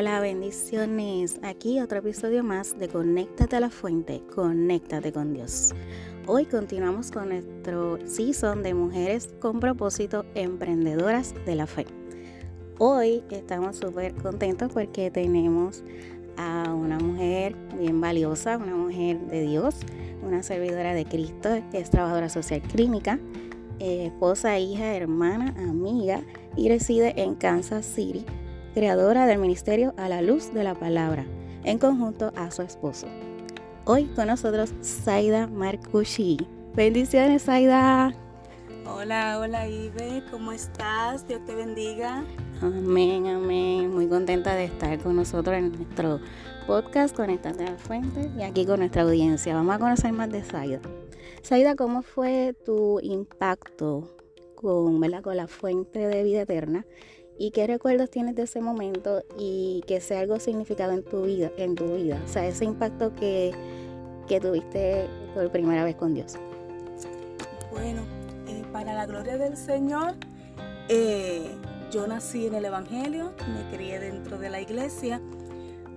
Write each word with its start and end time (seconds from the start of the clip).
Hola, 0.00 0.20
bendiciones. 0.20 1.40
Aquí 1.42 1.80
otro 1.80 1.98
episodio 1.98 2.44
más 2.44 2.78
de 2.78 2.86
Conéctate 2.86 3.56
a 3.56 3.60
la 3.60 3.68
Fuente, 3.68 4.22
Conéctate 4.32 5.12
con 5.12 5.34
Dios. 5.34 5.74
Hoy 6.28 6.44
continuamos 6.44 7.10
con 7.10 7.30
nuestro 7.30 7.98
season 8.06 8.62
de 8.62 8.74
mujeres 8.74 9.28
con 9.40 9.58
propósito 9.58 10.24
emprendedoras 10.36 11.34
de 11.44 11.56
la 11.56 11.66
fe. 11.66 11.84
Hoy 12.78 13.24
estamos 13.30 13.78
súper 13.78 14.14
contentos 14.14 14.70
porque 14.72 15.10
tenemos 15.10 15.82
a 16.36 16.72
una 16.72 17.00
mujer 17.00 17.56
bien 17.76 18.00
valiosa, 18.00 18.56
una 18.56 18.76
mujer 18.76 19.18
de 19.26 19.48
Dios, 19.48 19.74
una 20.22 20.44
servidora 20.44 20.94
de 20.94 21.06
Cristo, 21.06 21.48
es 21.72 21.90
trabajadora 21.90 22.28
social 22.28 22.62
clínica, 22.62 23.18
eh, 23.80 24.06
esposa, 24.06 24.60
hija, 24.60 24.94
hermana, 24.94 25.56
amiga 25.58 26.22
y 26.54 26.68
reside 26.68 27.20
en 27.20 27.34
Kansas 27.34 27.84
City, 27.84 28.24
creadora 28.74 29.26
del 29.26 29.38
ministerio 29.38 29.94
A 29.96 30.08
la 30.08 30.22
Luz 30.22 30.52
de 30.52 30.64
la 30.64 30.74
Palabra, 30.74 31.26
en 31.64 31.78
conjunto 31.78 32.32
a 32.36 32.50
su 32.50 32.62
esposo. 32.62 33.06
Hoy 33.84 34.04
con 34.14 34.26
nosotros 34.26 34.72
Saida 34.80 35.46
Marcucci. 35.46 36.38
Bendiciones, 36.74 37.42
Saida. 37.42 38.14
Hola, 38.86 39.38
hola 39.40 39.68
Ibe, 39.68 40.22
¿cómo 40.30 40.52
estás? 40.52 41.26
Dios 41.26 41.44
te 41.44 41.54
bendiga. 41.54 42.24
Amén, 42.62 43.26
amén. 43.26 43.90
Muy 43.90 44.08
contenta 44.08 44.54
de 44.54 44.64
estar 44.64 44.98
con 44.98 45.16
nosotros 45.16 45.56
en 45.56 45.72
nuestro 45.72 46.20
podcast 46.66 47.14
Conectate 47.14 47.64
a 47.64 47.72
la 47.72 47.78
Fuente 47.78 48.30
y 48.36 48.42
aquí 48.42 48.64
con 48.64 48.80
nuestra 48.80 49.02
audiencia. 49.02 49.54
Vamos 49.54 49.74
a 49.74 49.78
conocer 49.78 50.12
más 50.12 50.30
de 50.30 50.42
Saida. 50.42 50.80
Saida, 51.42 51.76
¿cómo 51.76 52.02
fue 52.02 52.54
tu 52.64 53.00
impacto 53.00 54.16
con, 54.54 55.00
con 55.22 55.36
la 55.36 55.46
fuente 55.46 56.00
de 56.00 56.22
vida 56.22 56.42
eterna 56.42 56.84
y 57.38 57.52
qué 57.52 57.66
recuerdos 57.66 58.10
tienes 58.10 58.34
de 58.34 58.42
ese 58.42 58.60
momento 58.60 59.22
y 59.38 59.82
que 59.86 60.00
sea 60.00 60.20
algo 60.20 60.40
significado 60.40 60.92
en 60.92 61.04
tu 61.04 61.22
vida, 61.22 61.52
en 61.56 61.76
tu 61.76 61.94
vida, 61.94 62.20
o 62.24 62.28
sea, 62.28 62.46
ese 62.46 62.64
impacto 62.64 63.14
que, 63.14 63.54
tuviste 64.42 65.06
por 65.34 65.50
primera 65.50 65.84
vez 65.84 65.96
con 65.96 66.12
Dios. 66.12 66.34
Bueno, 67.70 68.02
eh, 68.46 68.62
para 68.72 68.92
la 68.92 69.06
gloria 69.06 69.38
del 69.38 69.56
Señor, 69.56 70.16
eh, 70.88 71.50
yo 71.90 72.06
nací 72.06 72.46
en 72.46 72.54
el 72.54 72.64
Evangelio, 72.66 73.32
me 73.54 73.74
crié 73.74 73.98
dentro 74.00 74.38
de 74.38 74.50
la 74.50 74.60
iglesia, 74.60 75.22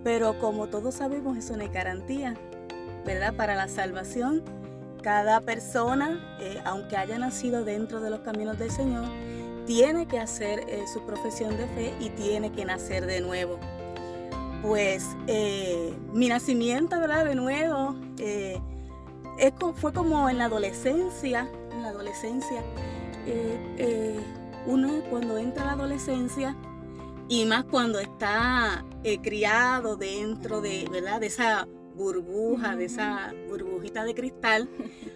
pero 0.04 0.40
como 0.40 0.68
todos 0.68 0.96
sabemos, 0.96 1.38
eso 1.38 1.58
no 1.58 1.64
hay 1.64 1.70
garantía, 1.70 2.36
¿verdad? 3.06 3.34
Para 3.36 3.56
la 3.56 3.68
salvación, 3.68 4.44
cada 5.02 5.42
persona, 5.42 6.38
eh, 6.40 6.62
aunque 6.64 6.96
haya 6.96 7.18
nacido 7.18 7.66
dentro 7.66 8.00
de 8.00 8.12
los 8.12 8.22
caminos 8.22 8.58
del 8.58 8.72
Señor, 8.72 9.10
tiene 9.66 10.08
que 10.08 10.20
hacer 10.20 10.66
eh, 10.68 10.86
su 10.92 11.02
profesión 11.02 11.58
de 11.58 11.68
fe 11.68 11.94
y 12.00 12.10
tiene 12.10 12.52
que 12.52 12.66
nacer 12.66 13.06
de 13.06 13.22
nuevo. 13.22 13.60
Pues 14.62 15.06
eh, 15.28 15.94
mi 16.14 16.28
nacimiento, 16.28 17.00
¿verdad? 17.00 17.26
De 17.26 17.36
nuevo, 17.36 17.96
eh, 18.20 18.60
fue 19.76 19.92
como 19.94 20.30
en 20.30 20.38
la 20.38 20.46
adolescencia, 20.46 21.50
en 21.72 21.82
la 21.82 21.90
adolescencia, 21.90 22.64
uno 24.68 25.02
cuando 25.10 25.38
entra 25.38 25.64
a 25.64 25.66
la 25.68 25.72
adolescencia 25.74 26.56
y 27.28 27.46
más 27.46 27.64
cuando 27.64 28.00
está 28.00 28.86
criado 29.24 29.96
dentro 29.96 30.62
de, 30.62 30.88
¿verdad? 30.92 31.22
De 31.22 31.28
esa 31.28 31.68
burbuja, 31.96 32.76
de 32.76 32.86
esa 32.86 33.34
burbujita 33.48 34.04
de 34.04 34.14
cristal, 34.14 34.70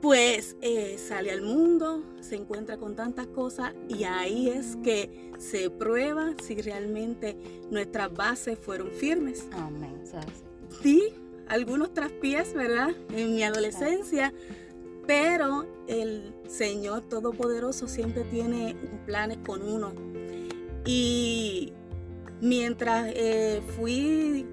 pues 0.00 0.56
eh, 0.62 0.96
sale 0.98 1.30
al 1.30 1.42
mundo, 1.42 2.02
se 2.20 2.36
encuentra 2.36 2.78
con 2.78 2.96
tantas 2.96 3.26
cosas 3.26 3.74
y 3.88 4.04
ahí 4.04 4.48
es 4.48 4.76
que 4.82 5.30
se 5.38 5.70
prueba 5.70 6.34
si 6.42 6.60
realmente 6.60 7.36
nuestras 7.70 8.12
bases 8.12 8.58
fueron 8.58 8.90
firmes. 8.90 9.46
Amén. 9.52 10.02
Sí, 10.82 11.12
algunos 11.48 11.92
traspiés, 11.92 12.54
¿verdad? 12.54 12.90
En 13.12 13.34
mi 13.34 13.42
adolescencia, 13.42 14.32
pero 15.06 15.66
el 15.86 16.32
Señor 16.48 17.02
Todopoderoso 17.02 17.88
siempre 17.88 18.24
tiene 18.24 18.76
planes 19.04 19.38
con 19.44 19.62
uno. 19.62 19.92
Y 20.86 21.72
mientras 22.40 23.10
eh, 23.14 23.60
fui 23.76 24.46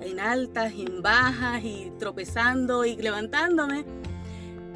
en 0.00 0.20
altas 0.20 0.72
y 0.72 0.82
en 0.82 1.02
bajas 1.02 1.62
y 1.62 1.92
tropezando 1.98 2.84
y 2.84 2.96
levantándome, 2.96 3.84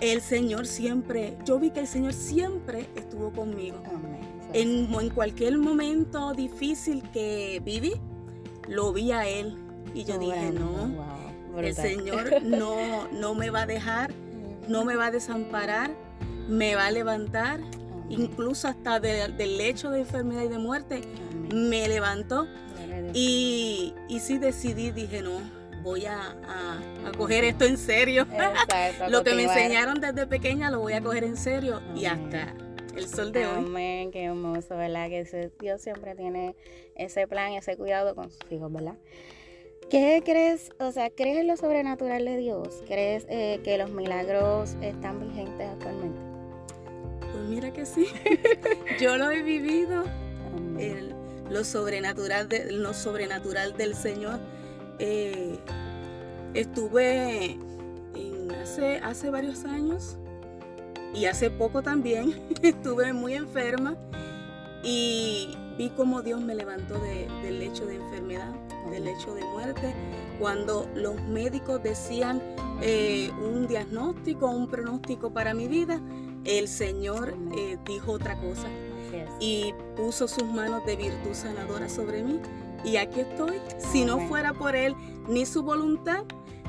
el 0.01 0.21
Señor 0.21 0.67
siempre, 0.67 1.37
yo 1.45 1.59
vi 1.59 1.71
que 1.71 1.81
el 1.81 1.87
Señor 1.87 2.13
siempre 2.13 2.89
estuvo 2.97 3.31
conmigo. 3.33 3.79
En, 4.53 4.93
en, 4.95 5.11
cualquier 5.11 5.59
momento 5.59 6.33
difícil 6.33 7.03
que 7.11 7.61
viví, 7.65 7.95
lo 8.69 8.93
vi 8.93 9.13
a 9.13 9.27
Él. 9.27 9.57
Y 9.95 10.05
yo 10.05 10.19
dije, 10.19 10.53
no, 10.53 10.95
el 11.59 11.75
Señor 11.75 12.43
no, 12.43 13.09
no 13.13 13.35
me 13.35 13.51
va 13.51 13.63
a 13.63 13.67
dejar, 13.67 14.13
no 14.69 14.85
me 14.85 14.97
va 14.97 15.07
a 15.07 15.11
desamparar, 15.11 15.91
me 16.49 16.75
va 16.75 16.87
a 16.87 16.91
levantar, 16.91 17.61
incluso 18.09 18.69
hasta 18.69 19.01
del 19.01 19.57
lecho 19.57 19.91
de 19.91 20.01
enfermedad 20.01 20.43
y 20.43 20.49
de 20.49 20.59
muerte, 20.59 21.01
me 21.55 21.89
levantó. 21.89 22.47
Y, 23.15 23.95
y 24.09 24.21
sí 24.21 24.39
decidí, 24.39 24.91
dije, 24.91 25.23
no, 25.23 25.41
voy 25.87 26.05
a, 26.05 26.35
coger 27.17 27.45
esto 27.45 27.65
en 27.65 27.79
serio. 27.79 28.27
lo 29.09 29.23
que 29.23 29.35
me 29.35 29.45
enseñaron 29.45 30.01
desde 30.01 30.27
pequeña 30.27 30.69
lo 30.71 30.81
voy 30.81 30.95
a 30.95 31.01
coger 31.01 31.23
en 31.23 31.37
serio 31.37 31.81
y 31.95 32.07
hasta 32.07 32.55
el 32.97 33.09
sol 33.09 33.31
de 33.31 33.47
hoy. 33.47 33.59
Amén, 33.59 34.11
qué 34.11 34.25
hermoso, 34.25 34.77
¿verdad? 34.77 35.09
Que 35.09 35.51
Dios 35.61 35.81
siempre 35.81 36.17
tiene 36.17 36.57
ese 36.97 37.29
plan, 37.29 37.53
ese 37.53 37.77
cuidado 37.77 38.17
con 38.17 38.31
sus 38.31 38.51
hijos, 38.51 38.73
¿verdad? 38.73 38.97
¿Qué 39.89 40.23
crees? 40.25 40.73
O 40.81 40.91
sea, 40.91 41.11
¿crees 41.11 41.39
en 41.39 41.47
lo 41.47 41.57
sobrenatural 41.57 42.25
de 42.25 42.37
Dios? 42.39 42.83
¿Crees 42.89 43.25
eh, 43.29 43.61
que 43.63 43.79
los 43.79 43.91
milagros 43.91 44.77
están 44.83 45.21
vigentes 45.21 45.69
actualmente? 45.69 46.19
Pues 47.21 47.45
mira 47.49 47.73
que 47.73 47.87
sí. 47.87 48.09
Yo 49.01 49.17
lo 49.17 49.31
he 49.31 49.43
vivido. 49.43 50.03
lo 51.49 51.63
sobrenatural 51.63 52.49
de, 52.49 52.73
lo 52.73 52.93
sobrenatural 52.93 53.77
del 53.77 53.95
Señor 53.95 54.41
eh, 54.99 55.59
estuve 56.55 57.59
hace, 58.63 58.99
hace 58.99 59.31
varios 59.31 59.65
años 59.65 60.17
y 61.15 61.27
hace 61.27 61.51
poco 61.51 61.83
también 61.83 62.35
estuve 62.63 63.13
muy 63.13 63.35
enferma 63.35 63.97
y 64.83 65.57
vi 65.79 65.91
cómo 65.91 66.23
Dios 66.23 66.41
me 66.41 66.55
levantó 66.55 66.95
del 66.99 67.59
lecho 67.59 67.87
de 67.87 67.97
enfermedad, 67.97 68.53
del 68.91 69.05
lecho 69.05 69.35
de 69.35 69.45
muerte, 69.45 69.95
cuando 70.39 70.89
los 70.95 71.21
médicos 71.23 71.83
decían 71.83 72.41
eh, 72.83 73.31
un 73.43 73.67
diagnóstico, 73.67 74.49
un 74.49 74.69
pronóstico 74.69 75.31
para 75.31 75.55
mi 75.55 75.69
vida, 75.69 76.01
el 76.45 76.69
Señor 76.69 77.35
eh, 77.57 77.79
dijo 77.87 78.13
otra 78.13 78.37
cosa 78.41 78.69
y 79.41 79.75
puso 79.97 80.29
sus 80.29 80.45
manos 80.45 80.85
de 80.87 80.97
virtud 80.97 81.33
sanadora 81.33 81.89
sobre 81.89 82.23
mí 82.23 82.41
y 82.85 82.97
aquí 82.97 83.21
estoy. 83.21 83.61
Si 83.79 84.05
no 84.05 84.19
fuera 84.21 84.53
por 84.53 84.77
Él, 84.77 84.95
ni 85.29 85.47
su 85.47 85.63
voluntad, 85.63 86.25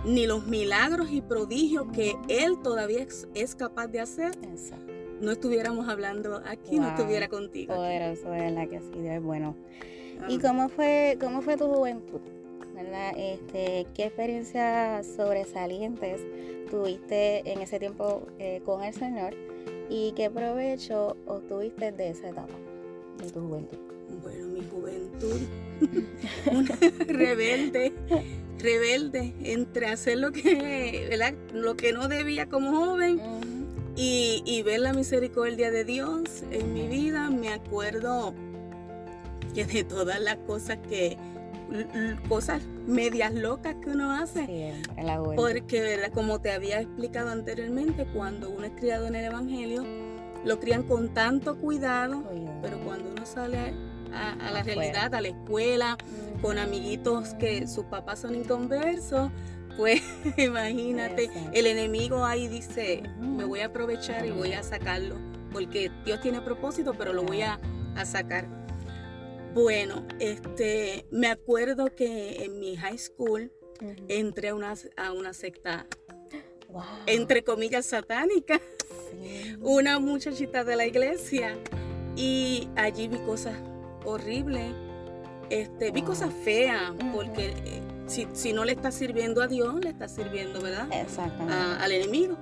ni 0.05 0.25
los 0.25 0.47
milagros 0.47 1.11
y 1.11 1.21
prodigios 1.21 1.87
que 1.93 2.15
Él 2.27 2.57
todavía 2.63 3.05
es, 3.33 3.55
capaz 3.55 3.87
de 3.87 3.99
hacer, 3.99 4.31
no 5.21 5.31
estuviéramos 5.31 5.87
hablando 5.89 6.41
aquí, 6.45 6.79
no 6.79 6.89
estuviera 6.89 7.27
contigo. 7.27 7.75
Poderoso, 7.75 8.29
¿verdad? 8.29 8.67
Que 8.69 8.79
sí, 8.79 8.99
Dios 8.99 9.15
es 9.15 9.23
bueno. 9.23 9.55
¿Y 10.27 10.39
cómo 10.39 10.69
fue, 10.69 11.17
cómo 11.19 11.41
fue 11.41 11.57
tu 11.57 11.67
juventud? 11.67 12.21
¿verdad? 12.73 13.13
Este, 13.17 13.87
¿Qué 13.95 14.05
experiencias 14.05 15.07
sobresalientes 15.07 16.21
tuviste 16.69 17.51
en 17.51 17.61
ese 17.61 17.79
tiempo 17.79 18.27
eh, 18.37 18.61
con 18.65 18.83
el 18.83 18.93
Señor? 18.93 19.33
¿Y 19.89 20.11
qué 20.11 20.29
provecho 20.29 21.17
obtuviste 21.25 21.91
de 21.91 22.09
esa 22.09 22.29
etapa 22.29 22.53
de 23.17 23.31
tu 23.31 23.41
juventud? 23.41 23.77
Bueno, 24.23 24.47
mi 24.47 24.61
juventud, 24.65 25.39
una 26.51 26.75
rebelde, 27.05 27.93
rebelde 28.59 29.33
entre 29.43 29.87
hacer 29.87 30.17
lo 30.17 30.31
que, 30.31 31.07
¿verdad? 31.09 31.33
lo 31.53 31.75
que 31.75 31.93
no 31.93 32.07
debía 32.07 32.47
como 32.47 32.71
joven 32.71 33.19
y, 33.95 34.43
y, 34.45 34.61
ver 34.61 34.79
la 34.79 34.93
misericordia 34.93 35.71
de 35.71 35.83
Dios 35.83 36.43
en 36.51 36.73
mi 36.73 36.87
vida. 36.87 37.29
Me 37.29 37.49
acuerdo 37.49 38.33
que 39.53 39.65
de 39.65 39.83
todas 39.83 40.21
las 40.21 40.37
cosas 40.37 40.77
que, 40.87 41.17
cosas 42.29 42.61
medias 42.85 43.33
locas 43.33 43.75
que 43.83 43.89
uno 43.89 44.11
hace. 44.11 44.45
Sí, 44.45 44.91
Porque, 45.35 45.81
¿verdad? 45.81 46.11
como 46.13 46.39
te 46.39 46.51
había 46.51 46.81
explicado 46.81 47.29
anteriormente, 47.29 48.05
cuando 48.13 48.49
uno 48.49 48.65
es 48.65 48.71
criado 48.73 49.07
en 49.07 49.15
el 49.15 49.25
Evangelio, 49.25 49.83
lo 50.47 50.59
crían 50.59 50.83
con 50.83 51.13
tanto 51.13 51.57
cuidado, 51.57 52.23
pero 52.61 52.79
cuando 52.79 53.09
uno 53.11 53.25
sale 53.25 53.73
a, 54.13 54.51
la 54.51 54.63
realidad, 54.63 55.13
a 55.13 55.21
la 55.21 55.27
escuela, 55.27 55.97
con 56.41 56.57
amiguitos 56.57 57.33
que 57.33 57.67
sus 57.67 57.85
papás 57.85 58.19
son 58.19 58.33
inconversos, 58.33 59.29
pues 59.75 60.01
imagínate, 60.37 61.29
el 61.51 61.67
enemigo 61.67 62.25
ahí 62.25 62.47
dice, 62.47 63.03
me 63.19 63.43
voy 63.43 63.59
a 63.59 63.65
aprovechar 63.65 64.25
y 64.25 64.31
voy 64.31 64.53
a 64.53 64.63
sacarlo, 64.63 65.17
porque 65.51 65.91
Dios 66.05 66.21
tiene 66.21 66.41
propósito, 66.41 66.93
pero 66.97 67.11
lo 67.11 67.23
voy 67.23 67.41
a, 67.41 67.59
sacar. 68.05 68.47
Bueno, 69.55 70.05
este, 70.19 71.07
me 71.09 71.27
acuerdo 71.27 71.95
que 71.95 72.45
en 72.45 72.59
mi 72.59 72.77
high 72.77 72.99
school 72.99 73.51
entré 74.07 74.49
a 74.49 74.55
una, 74.55 74.75
a 74.95 75.11
una 75.13 75.33
secta, 75.33 75.87
entre 77.07 77.43
comillas, 77.43 77.87
satánica, 77.87 78.61
una 79.61 79.99
muchachita 79.99 80.63
de 80.63 80.75
la 80.75 80.85
iglesia, 80.85 81.57
y 82.17 82.67
allí 82.75 83.07
vi 83.07 83.17
cosas 83.19 83.55
horribles, 84.03 84.73
este, 85.49 85.91
vi 85.91 86.01
cosas 86.01 86.33
feas, 86.43 86.91
porque 87.13 87.53
eh, 87.65 87.81
si, 88.07 88.53
no 88.53 88.65
le 88.65 88.73
está 88.73 88.91
sirviendo 88.91 89.41
a 89.41 89.47
Dios, 89.47 89.75
le 89.81 89.89
está 89.89 90.07
sirviendo, 90.07 90.61
¿verdad? 90.61 90.87
Exactamente. 90.91 91.53
al 91.53 91.91
enemigo. 91.91 92.37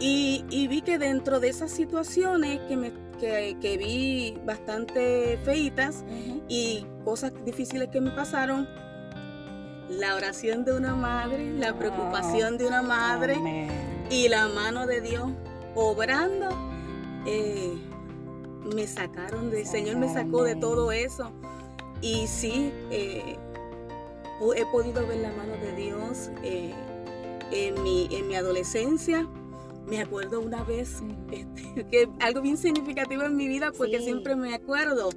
Y, 0.00 0.68
vi 0.68 0.80
que 0.82 0.96
dentro 0.98 1.40
de 1.40 1.48
esas 1.48 1.72
situaciones 1.72 2.60
que, 2.68 2.76
me, 2.76 2.92
que, 3.18 3.76
vi 3.76 4.38
bastante 4.44 5.38
feitas 5.44 6.04
y 6.48 6.86
cosas 7.04 7.32
difíciles 7.44 7.88
que 7.88 8.00
me 8.00 8.12
pasaron, 8.12 8.68
la 9.90 10.14
oración 10.14 10.64
de 10.64 10.76
una 10.76 10.94
madre, 10.94 11.52
la 11.58 11.74
preocupación 11.74 12.58
de 12.58 12.66
una 12.66 12.82
madre 12.82 13.36
y 14.10 14.28
la 14.28 14.46
mano 14.48 14.86
de 14.86 15.00
Dios 15.00 15.30
obrando, 15.74 16.48
eh, 17.26 17.74
me 18.74 18.86
sacaron, 18.86 19.54
el 19.54 19.66
Señor 19.66 19.96
me 19.96 20.12
sacó 20.12 20.44
de 20.44 20.56
todo 20.56 20.92
eso. 20.92 21.30
Y 22.00 22.26
sí, 22.26 22.72
eh, 22.90 23.36
he 24.56 24.66
podido 24.66 25.06
ver 25.06 25.18
la 25.18 25.32
mano 25.32 25.54
de 25.56 25.74
Dios 25.74 26.30
eh, 26.42 26.72
en, 27.50 27.82
mi, 27.82 28.08
en 28.10 28.28
mi 28.28 28.36
adolescencia. 28.36 29.26
Me 29.86 30.00
acuerdo 30.00 30.40
una 30.40 30.62
vez, 30.64 30.96
este, 31.32 31.84
que 31.90 32.08
algo 32.20 32.40
bien 32.42 32.56
significativo 32.56 33.22
en 33.22 33.36
mi 33.36 33.48
vida, 33.48 33.72
porque 33.76 34.00
siempre 34.00 34.36
me 34.36 34.54
acuerdo 34.54 35.10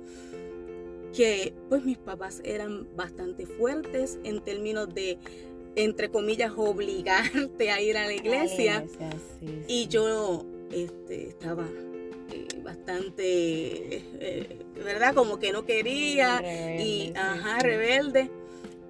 que 1.14 1.54
pues 1.68 1.84
mis 1.84 1.98
papás 1.98 2.42
eran 2.46 2.88
bastante 2.96 3.46
fuertes 3.46 4.18
en 4.24 4.42
términos 4.42 4.94
de, 4.94 5.20
entre 5.76 6.10
comillas, 6.10 6.52
obligarte 6.56 7.72
a 7.72 7.82
ir 7.82 7.98
a 7.98 8.06
la 8.06 8.14
iglesia. 8.14 8.86
y 9.68 9.88
yo 9.88 10.46
este, 10.72 11.30
estaba 11.30 11.68
eh, 12.32 12.48
bastante, 12.64 14.04
eh, 14.20 14.60
¿verdad? 14.84 15.14
Como 15.14 15.40
que 15.40 15.52
no 15.52 15.66
quería 15.66 16.42
y, 16.80 17.14
ajá, 17.16 17.60
rebelde. 17.60 18.30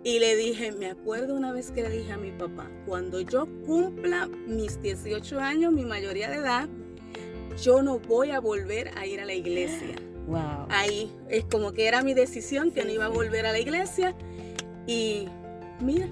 Y 0.04 0.18
le 0.18 0.36
dije, 0.36 0.72
me 0.72 0.88
acuerdo 0.88 1.36
una 1.36 1.52
vez 1.54 1.72
que 1.72 1.84
le 1.84 1.90
dije 1.90 2.12
a 2.12 2.18
mi 2.18 2.32
papá, 2.32 2.72
cuando 2.88 3.22
yo 3.22 3.48
cumpla 3.68 4.28
mis 4.48 4.82
18 4.82 5.40
años, 5.40 5.72
mi 5.74 5.86
mayoría 5.86 6.28
de 6.30 6.38
edad, 6.38 6.68
yo 7.62 7.84
no 7.84 8.00
voy 8.00 8.32
a 8.32 8.40
volver 8.40 8.90
a 8.98 9.06
ir 9.06 9.20
a 9.20 9.26
la 9.26 9.36
iglesia. 9.36 9.96
Wow. 10.28 10.68
Ahí 10.70 11.12
es 11.30 11.46
como 11.46 11.74
que 11.74 11.88
era 11.88 12.02
mi 12.02 12.16
decisión 12.16 12.72
que 12.72 12.84
no 12.84 12.92
iba 12.92 13.06
a 13.06 13.10
volver 13.10 13.46
a 13.46 13.52
la 13.52 13.60
iglesia. 13.60 14.16
Y 14.88 15.28
mira, 15.80 16.08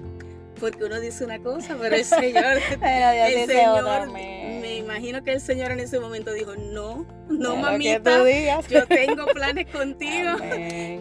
porque 0.60 0.84
uno 0.84 1.00
dice 1.00 1.24
una 1.24 1.38
cosa, 1.40 1.76
pero 1.80 1.96
el 1.96 2.04
Señor, 2.04 2.58
el 2.82 3.46
Señor 3.46 4.10
me 4.10 4.76
imagino 4.76 5.22
que 5.24 5.32
el 5.32 5.40
Señor 5.40 5.72
en 5.72 5.80
ese 5.80 5.98
momento 5.98 6.32
dijo, 6.32 6.54
no, 6.54 7.06
no 7.28 7.56
mamita, 7.56 8.22
yo 8.68 8.86
tengo 8.86 9.26
planes 9.26 9.66
contigo. 9.72 10.30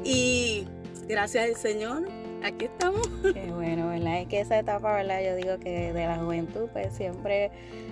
Y 0.03 0.65
gracias 1.07 1.45
al 1.45 1.55
Señor 1.55 2.07
aquí 2.43 2.65
estamos. 2.65 3.07
Qué 3.33 3.51
bueno, 3.51 3.87
¿verdad? 3.89 4.21
Es 4.21 4.27
que 4.27 4.39
esa 4.39 4.59
etapa, 4.59 4.93
¿verdad? 4.93 5.21
Yo 5.23 5.35
digo 5.35 5.59
que 5.59 5.93
de 5.93 6.05
la 6.05 6.17
juventud, 6.17 6.69
pues 6.71 6.93
siempre, 6.93 7.51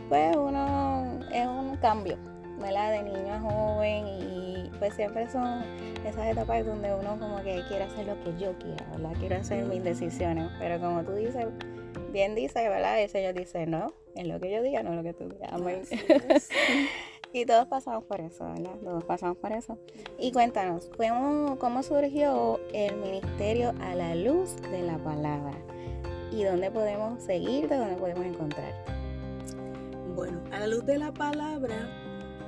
pues 0.09 0.35
uno 0.35 1.19
es 1.31 1.47
un 1.47 1.77
cambio, 1.77 2.17
¿verdad? 2.59 2.91
De 2.91 3.03
niño 3.03 3.33
a 3.33 3.39
joven 3.39 4.07
y 4.07 4.56
pues 4.79 4.93
siempre 4.93 5.29
son 5.29 5.63
esas 6.05 6.27
etapas 6.27 6.65
donde 6.65 6.93
uno 6.93 7.17
como 7.19 7.37
que 7.37 7.63
quiere 7.67 7.85
hacer 7.85 8.05
lo 8.05 8.19
que 8.21 8.37
yo 8.37 8.57
quiera, 8.57 8.85
¿verdad? 8.91 9.11
Quiero 9.19 9.35
hacer 9.35 9.65
mis 9.65 9.83
decisiones, 9.83 10.49
pero 10.59 10.79
como 10.79 11.03
tú 11.03 11.13
dices, 11.13 11.45
bien 12.11 12.35
dice, 12.35 12.67
¿verdad? 12.69 13.01
El 13.01 13.09
Señor 13.09 13.33
dice, 13.33 13.65
no, 13.65 13.93
es 14.15 14.27
lo 14.27 14.39
que 14.39 14.51
yo 14.51 14.61
diga, 14.61 14.83
no 14.83 14.91
es 14.91 14.97
lo 14.97 15.03
que 15.03 15.13
tú 15.13 15.29
digas. 15.29 15.49
Amén. 15.51 15.81
Y 17.33 17.45
todos 17.45 17.67
pasamos 17.67 18.05
por 18.05 18.21
eso, 18.21 18.45
¿verdad? 18.45 18.75
Todos 18.83 19.03
pasamos 19.03 19.37
por 19.37 19.51
eso. 19.51 19.77
Y 20.17 20.31
cuéntanos, 20.31 20.89
¿cómo, 20.97 21.59
¿cómo 21.59 21.83
surgió 21.83 22.59
el 22.73 22.95
ministerio 22.97 23.73
a 23.81 23.95
la 23.95 24.15
luz 24.15 24.55
de 24.71 24.81
la 24.81 24.97
palabra? 24.97 25.57
¿Y 26.31 26.43
dónde 26.43 26.71
podemos 26.71 27.21
seguirte, 27.21 27.75
dónde 27.75 27.95
podemos 27.95 28.25
encontrar? 28.25 28.73
Bueno, 30.15 30.41
a 30.51 30.59
la 30.61 30.67
luz 30.67 30.85
de 30.85 30.97
la 30.97 31.11
palabra, 31.11 31.75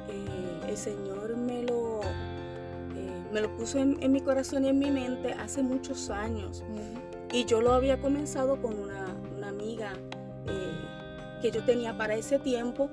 eh, 0.09 0.69
el 0.69 0.77
Señor 0.77 1.35
me 1.37 1.63
lo, 1.63 2.01
eh, 2.01 3.23
me 3.31 3.41
lo 3.41 3.55
puso 3.55 3.79
en, 3.79 4.11
mi 4.11 4.21
corazón 4.21 4.65
y 4.65 4.69
en 4.69 4.79
mi 4.79 4.91
mente 4.91 5.33
hace 5.33 5.63
muchos 5.63 6.09
años. 6.09 6.63
Y 7.31 7.45
yo 7.45 7.61
lo 7.61 7.73
había 7.73 8.01
comenzado 8.01 8.61
con 8.61 8.77
una, 8.79 9.05
amiga 9.47 9.93
eh, 10.45 11.41
que 11.41 11.49
yo 11.49 11.63
tenía 11.63 11.97
para 11.97 12.13
ese 12.13 12.37
tiempo 12.37 12.89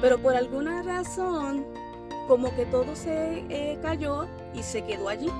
pero 0.00 0.18
por 0.18 0.34
alguna 0.34 0.82
razón, 0.82 1.64
como 2.26 2.54
que 2.56 2.66
todo 2.66 2.94
se 2.94 3.78
cayó 3.80 4.26
y 4.52 4.62
se 4.62 4.84
quedó 4.84 5.08
allí. 5.08 5.30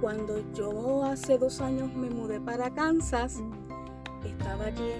Cuando 0.00 0.42
yo 0.52 1.04
hace 1.04 1.38
dos 1.38 1.60
años 1.60 1.92
me 1.94 2.10
mudé 2.10 2.40
para 2.40 2.70
Kansas, 2.70 3.40
estaba 4.24 4.66
allí 4.66 4.90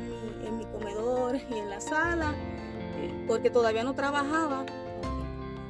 en 0.46 0.58
mi, 0.58 0.64
comedor 0.66 1.36
y 1.50 1.54
en 1.54 1.70
la 1.70 1.80
sala, 1.80 2.34
porque 3.26 3.50
todavía 3.50 3.84
no 3.84 3.94
trabajaba. 3.94 4.64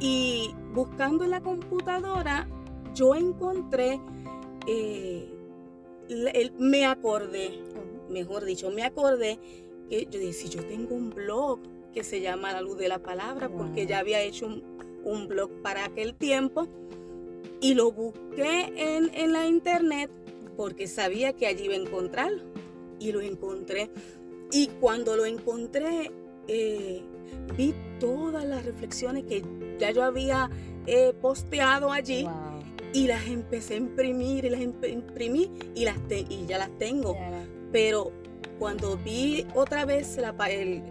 Y 0.00 0.55
buscando 0.75 1.25
en 1.25 1.31
la 1.31 1.41
computadora, 1.41 2.49
yo 2.94 3.14
encontré, 3.14 4.00
eh, 4.67 5.29
me 6.58 6.86
acordé, 6.86 7.60
mejor 8.08 8.44
dicho, 8.44 8.70
me 8.70 8.82
acordé 8.82 9.39
que 9.89 10.06
yo 10.10 10.19
dije, 10.19 10.32
si 10.32 10.48
yo 10.48 10.65
tengo 10.65 10.94
un 10.94 11.10
blog 11.10 11.60
que 11.93 12.05
se 12.05 12.20
llama 12.20 12.53
La 12.53 12.60
Luz 12.60 12.77
de 12.79 12.89
la 12.89 12.98
Palabra, 12.98 13.48
porque 13.48 13.86
ya 13.86 14.01
había 14.01 14.20
hecho 14.22 14.46
un, 15.05 15.29
blog 15.29 15.51
para 15.63 15.84
aquel 15.84 16.15
tiempo 16.15 16.67
y 17.60 17.74
lo 17.74 17.93
busqué 17.93 18.72
en, 18.77 19.32
la 19.32 19.46
internet 19.46 20.10
porque 20.56 20.86
sabía 20.86 21.34
que 21.34 21.46
allí 21.46 21.65
iba 21.65 21.74
a 21.74 21.79
encontrarlo 21.79 22.43
y 22.98 23.13
lo 23.13 23.20
encontré. 23.20 23.91
Y 24.51 24.69
cuando 24.81 25.17
lo 25.17 25.24
encontré, 25.24 26.10
eh, 26.48 27.03
vi 27.56 27.74
todas 28.01 28.44
las 28.44 28.65
reflexiones 28.65 29.24
que 29.24 29.43
ya 29.79 29.91
yo 29.91 30.05
había 30.05 30.51
eh, 30.87 31.13
posteado 31.21 31.93
allí. 31.93 32.27
Y 32.93 33.09
las 33.09 33.27
empecé 33.27 33.75
a 33.75 33.79
imprimir 33.79 34.45
y 34.45 34.51
las 34.51 34.61
imprimí 34.61 35.51
y, 35.75 35.85
las 35.85 35.97
y 36.09 36.47
ya 36.47 36.59
las 36.59 36.71
tengo. 36.79 37.17
Pero 37.73 38.13
cuando 38.61 38.97
vi 38.97 39.47
otra 39.53 39.85
vez 39.85 40.17
la, 40.17 40.33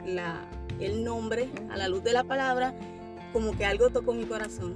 la, 0.06 0.46
el 0.82 1.04
nombre 1.06 1.48
a 1.70 1.78
la 1.78 1.88
luz 1.88 2.04
de 2.04 2.12
la 2.12 2.26
palabra, 2.26 2.76
como 3.32 3.56
que 3.58 3.66
algo 3.66 3.90
tocó 3.90 4.14
mi 4.14 4.26
corazón. 4.26 4.76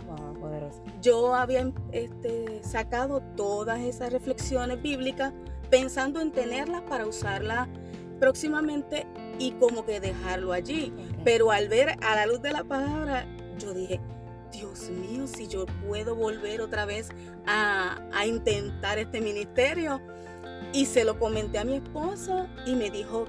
Yo 1.02 1.36
había 1.36 1.72
este, 1.92 2.62
sacado 2.64 3.22
todas 3.36 3.80
esas 3.82 4.12
reflexiones 4.12 4.82
bíblicas 4.82 5.34
pensando 5.70 6.22
en 6.22 6.32
tenerlas 6.32 6.82
para 6.84 7.06
usarlas 7.06 7.68
próximamente 8.20 9.06
y 9.38 9.52
como 9.52 9.86
que 9.86 10.00
dejarlo 10.00 10.54
allí. 10.54 10.92
Pero 11.24 11.52
al 11.52 11.70
ver 11.70 11.98
a 12.02 12.16
la 12.16 12.26
luz 12.26 12.42
de 12.42 12.52
la 12.52 12.64
palabra, 12.64 13.28
yo 13.58 13.74
dije, 13.74 14.00
Dios 14.52 14.90
mío, 14.90 15.28
si 15.28 15.48
yo 15.48 15.66
puedo 15.86 16.16
volver 16.16 16.62
otra 16.62 16.86
vez 16.86 17.10
a, 17.46 18.00
a 18.14 18.26
intentar 18.26 18.98
este 18.98 19.22
ministerio. 19.22 20.02
Y 20.74 20.86
se 20.86 21.04
lo 21.06 21.18
comenté 21.20 21.60
a 21.60 21.64
mi 21.64 21.76
esposo 21.76 22.48
y 22.66 22.76
me 22.76 22.90
dijo 22.90 23.26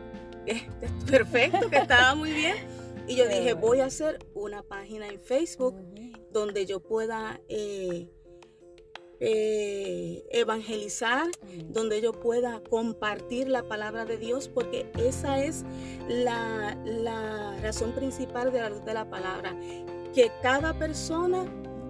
perfecto, 1.11 1.69
que 1.71 1.77
estaba 1.77 2.15
muy 2.15 2.33
bien. 2.33 2.57
Y 3.07 3.17
yo 3.17 3.27
dije, 3.27 3.55
voy 3.55 3.81
a 3.81 3.87
hacer 3.87 4.19
una 4.35 4.63
página 4.63 5.09
en 5.09 5.19
Facebook 5.19 5.75
donde 6.31 6.67
yo 6.67 6.81
pueda 6.81 7.41
eh, 7.49 8.11
eh, 9.21 10.25
evangelizar, 10.31 11.27
donde 11.69 12.03
yo 12.03 12.13
pueda 12.13 12.63
compartir 12.69 13.49
la 13.49 13.63
palabra 13.63 14.05
de 14.05 14.19
Dios, 14.19 14.49
porque 14.49 14.91
esa 14.99 15.43
es 15.43 15.65
la, 16.09 16.77
la 16.85 17.57
razón 17.63 17.93
principal 17.93 18.53
de 18.53 18.61
la 18.61 18.69
luz 18.69 18.85
de 18.85 18.95
la 18.95 19.09
palabra, 19.09 19.57
que 20.15 20.31
cada 20.43 20.75
persona 20.75 21.45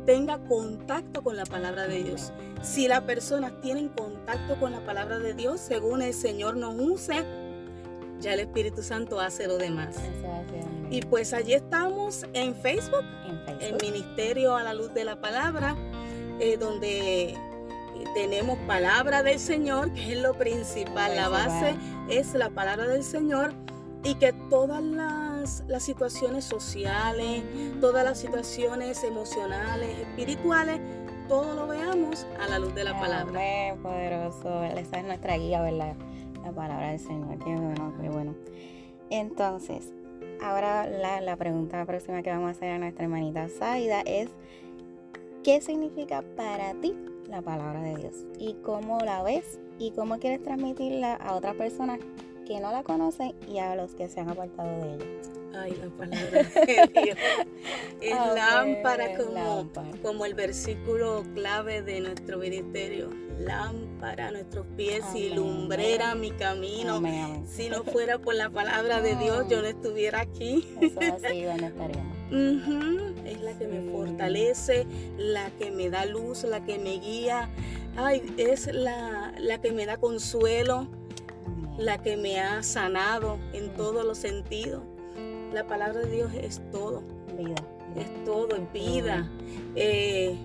tenga 0.07 0.39
contacto 0.39 1.23
con 1.23 1.37
la 1.37 1.45
palabra 1.45 1.87
de 1.87 2.03
Dios. 2.03 2.33
Si 2.63 2.89
las 2.89 3.03
personas 3.03 3.53
tienen 3.61 3.89
contacto 3.89 4.59
con 4.59 4.73
la 4.73 4.81
palabra 4.81 5.19
de 5.19 5.35
Dios, 5.35 5.61
según 5.61 6.03
el 6.03 6.15
Señor 6.15 6.57
nos 6.57 6.75
use, 6.75 7.25
ya 8.21 8.35
el 8.35 8.41
Espíritu 8.41 8.83
Santo 8.83 9.21
hace 9.21 9.47
lo 9.47 9.59
demás. 9.59 9.97
Y 10.91 11.03
pues 11.03 11.33
allí 11.33 11.53
estamos 11.53 12.25
en 12.33 12.55
Facebook, 12.57 13.05
en, 13.61 13.77
Ministerio 13.83 14.57
a 14.57 14.63
la 14.63 14.75
Luz 14.75 14.93
de 14.95 15.05
la 15.05 15.21
Palabra, 15.21 15.77
eh, 16.41 16.57
donde 16.57 17.31
eh, 17.31 17.37
tenemos 18.15 18.59
palabra 18.67 19.23
del 19.23 19.39
Señor, 19.39 19.93
que 19.93 20.15
es 20.15 20.19
lo 20.19 20.35
principal, 20.35 21.15
la 21.15 21.29
base 21.29 21.75
es 22.09 22.35
la 22.35 22.51
palabra 22.51 22.87
del 22.89 23.05
Señor 23.05 23.53
y 24.05 24.15
que 24.15 24.33
todas 24.49 24.83
las, 24.83 25.28
las, 25.67 25.83
situaciones 25.83 26.45
sociales, 26.45 27.43
todas 27.81 28.05
las 28.05 28.19
situaciones 28.19 29.03
emocionales, 29.05 29.99
espirituales, 30.01 30.81
todo 31.29 31.55
lo 31.55 31.67
veamos 31.67 32.27
a 32.41 32.49
la 32.49 32.59
luz 32.59 32.75
de 32.75 32.85
la 32.85 32.99
palabra. 32.99 33.41
poderoso, 33.83 34.65
esa 34.65 34.99
es 34.99 35.05
nuestra 35.05 35.37
guía, 35.37 35.63
¿verdad? 35.63 35.95
La 36.45 36.53
palabra 36.53 36.91
del 36.91 37.01
Señor, 37.01 37.39
qué 37.39 37.55
bueno, 37.55 37.93
qué 38.01 38.09
bueno. 38.09 38.35
Entonces, 39.11 39.93
ahora 40.43 40.87
la, 40.87 41.21
la 41.21 41.37
pregunta 41.37 41.85
próxima 41.85 42.23
que 42.23 42.31
vamos 42.31 42.49
a 42.49 42.51
hacer 42.51 42.71
a 42.71 42.79
nuestra 42.79 43.05
hermanita 43.05 43.49
Zaida 43.49 44.03
es, 44.03 44.31
¿qué 45.43 45.61
significa 45.61 46.23
para 46.37 46.75
ti 46.75 46.95
la 47.29 47.43
palabra 47.43 47.81
de 47.83 47.97
Dios? 47.97 48.25
¿Y 48.39 48.55
cómo 48.63 48.99
la 49.01 49.23
ves? 49.23 49.59
¿Y 49.79 49.93
cómo 49.93 50.19
quieres 50.19 50.43
transmitirla 50.43 51.15
a 51.15 51.35
otras 51.35 51.55
personas 51.55 52.01
que 52.49 52.61
no 52.61 52.73
la 52.73 52.83
conocen 52.83 53.35
y 53.47 53.59
a 53.59 53.77
los 53.77 53.95
que 53.95 54.09
se 54.09 54.21
han 54.21 54.31
apartado 54.31 54.71
de 54.81 54.95
ella. 54.95 55.38
Ay, 55.55 55.77
la 55.81 55.89
palabra 55.89 56.43
de 56.67 57.03
Dios 57.03 57.19
es 58.01 58.15
lámpara, 58.35 59.17
como, 59.17 59.71
como 60.03 60.25
el 60.25 60.35
versículo 60.35 61.25
clave 61.35 61.83
de 61.83 62.01
nuestro 62.01 62.39
ministerio. 62.39 63.11
Lámpara 63.39 64.29
a 64.29 64.31
nuestros 64.33 64.67
pies 64.77 65.05
y 65.15 65.31
lumbrera 65.31 66.15
mi 66.15 66.33
camino. 66.33 67.01
Si 67.47 67.69
no 67.69 67.85
fuera 67.85 68.19
por 68.19 68.35
la 68.35 68.51
palabra 68.51 69.01
de 69.01 69.15
Dios, 69.23 69.47
yo 69.49 69.63
no 69.63 69.69
estuviera 69.69 70.21
aquí. 70.21 70.69
Eso 70.81 70.99
así, 71.01 71.43
no 71.43 71.67
estaríamos. 71.67 72.17
Es 73.25 73.41
la 73.41 73.57
que 73.59 73.67
me 73.69 73.91
fortalece, 73.93 74.87
la 75.17 75.51
que 75.53 75.71
me 75.71 75.89
da 75.89 76.05
luz, 76.05 76.45
la 76.45 76.65
que 76.65 76.79
me 76.79 76.99
guía. 76.99 77.49
Ay, 77.97 78.23
es 78.37 78.73
la, 78.73 79.33
la 79.39 79.61
que 79.61 79.73
me 79.73 79.87
da 79.87 79.97
consuelo 79.99 80.89
la 81.79 82.03
que 82.03 82.17
me 82.17 82.41
ha 82.41 82.63
sanado 82.65 83.39
en 83.53 83.73
todos 83.75 84.05
los 84.05 84.19
sentidos. 84.19 84.83
La 85.53 85.67
palabra 85.67 86.01
de 86.01 86.11
Dios 86.11 86.33
es 86.35 86.61
todo. 86.71 87.03
Vida. 87.37 87.55
Es 87.97 88.25
todo, 88.25 88.57
es 88.57 88.73
vida. 88.73 89.29
Eh, 89.75 90.37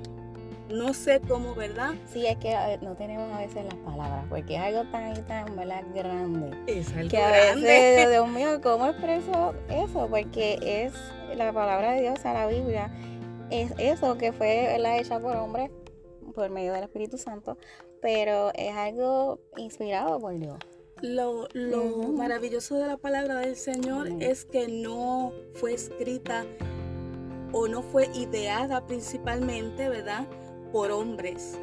no 0.70 0.94
sé 0.94 1.22
cómo, 1.28 1.56
¿verdad? 1.56 1.94
Sí, 2.12 2.26
es 2.26 2.38
que 2.38 2.80
no 2.82 2.96
tenemos 2.96 3.32
a 3.34 3.40
veces 3.40 3.66
las 3.66 3.76
palabras, 3.76 4.26
porque 4.30 4.56
es 4.56 4.62
algo 4.62 4.84
tan, 4.92 5.26
tan, 5.28 5.56
¿verdad? 5.56 5.84
Grande. 5.94 6.52
Es 6.68 6.92
algo 6.94 7.10
que 7.10 7.18
a 7.18 7.32
veces, 7.32 8.10
Dios 8.12 8.28
mío, 8.30 8.62
¿cómo 8.62 8.88
expreso 8.88 9.54
eso? 9.70 10.08
Porque 10.10 10.58
es 10.62 10.94
la 11.36 11.52
palabra 11.52 11.94
de 11.94 12.02
Dios 12.02 12.26
a 12.26 12.34
la 12.34 12.48
Biblia, 12.48 12.92
es 13.50 13.72
eso 13.78 14.18
que 14.18 14.32
fue 14.32 14.76
la 14.80 14.98
hecha 14.98 15.20
por 15.20 15.36
hombres 15.36 15.70
por 16.34 16.50
medio 16.50 16.74
del 16.74 16.84
Espíritu 16.84 17.18
Santo, 17.18 17.58
pero 18.02 18.52
es 18.56 18.76
algo 18.76 19.40
inspirado 19.58 20.20
por 20.20 20.38
Dios. 20.38 20.58
Lo, 21.02 21.48
maravilloso 22.14 22.78
de 22.78 22.88
la 22.88 22.98
palabra 22.98 23.40
del 23.40 23.56
Señor 23.56 24.10
es 24.20 24.46
que 24.46 24.68
no 24.68 25.34
fue 25.54 25.74
escrita 25.74 26.46
o 27.52 27.68
no 27.68 27.82
fue 27.82 28.10
ideada 28.14 28.86
principalmente, 28.86 29.90
¿verdad? 29.90 30.28
Por 30.72 30.92
hombres. 30.92 31.58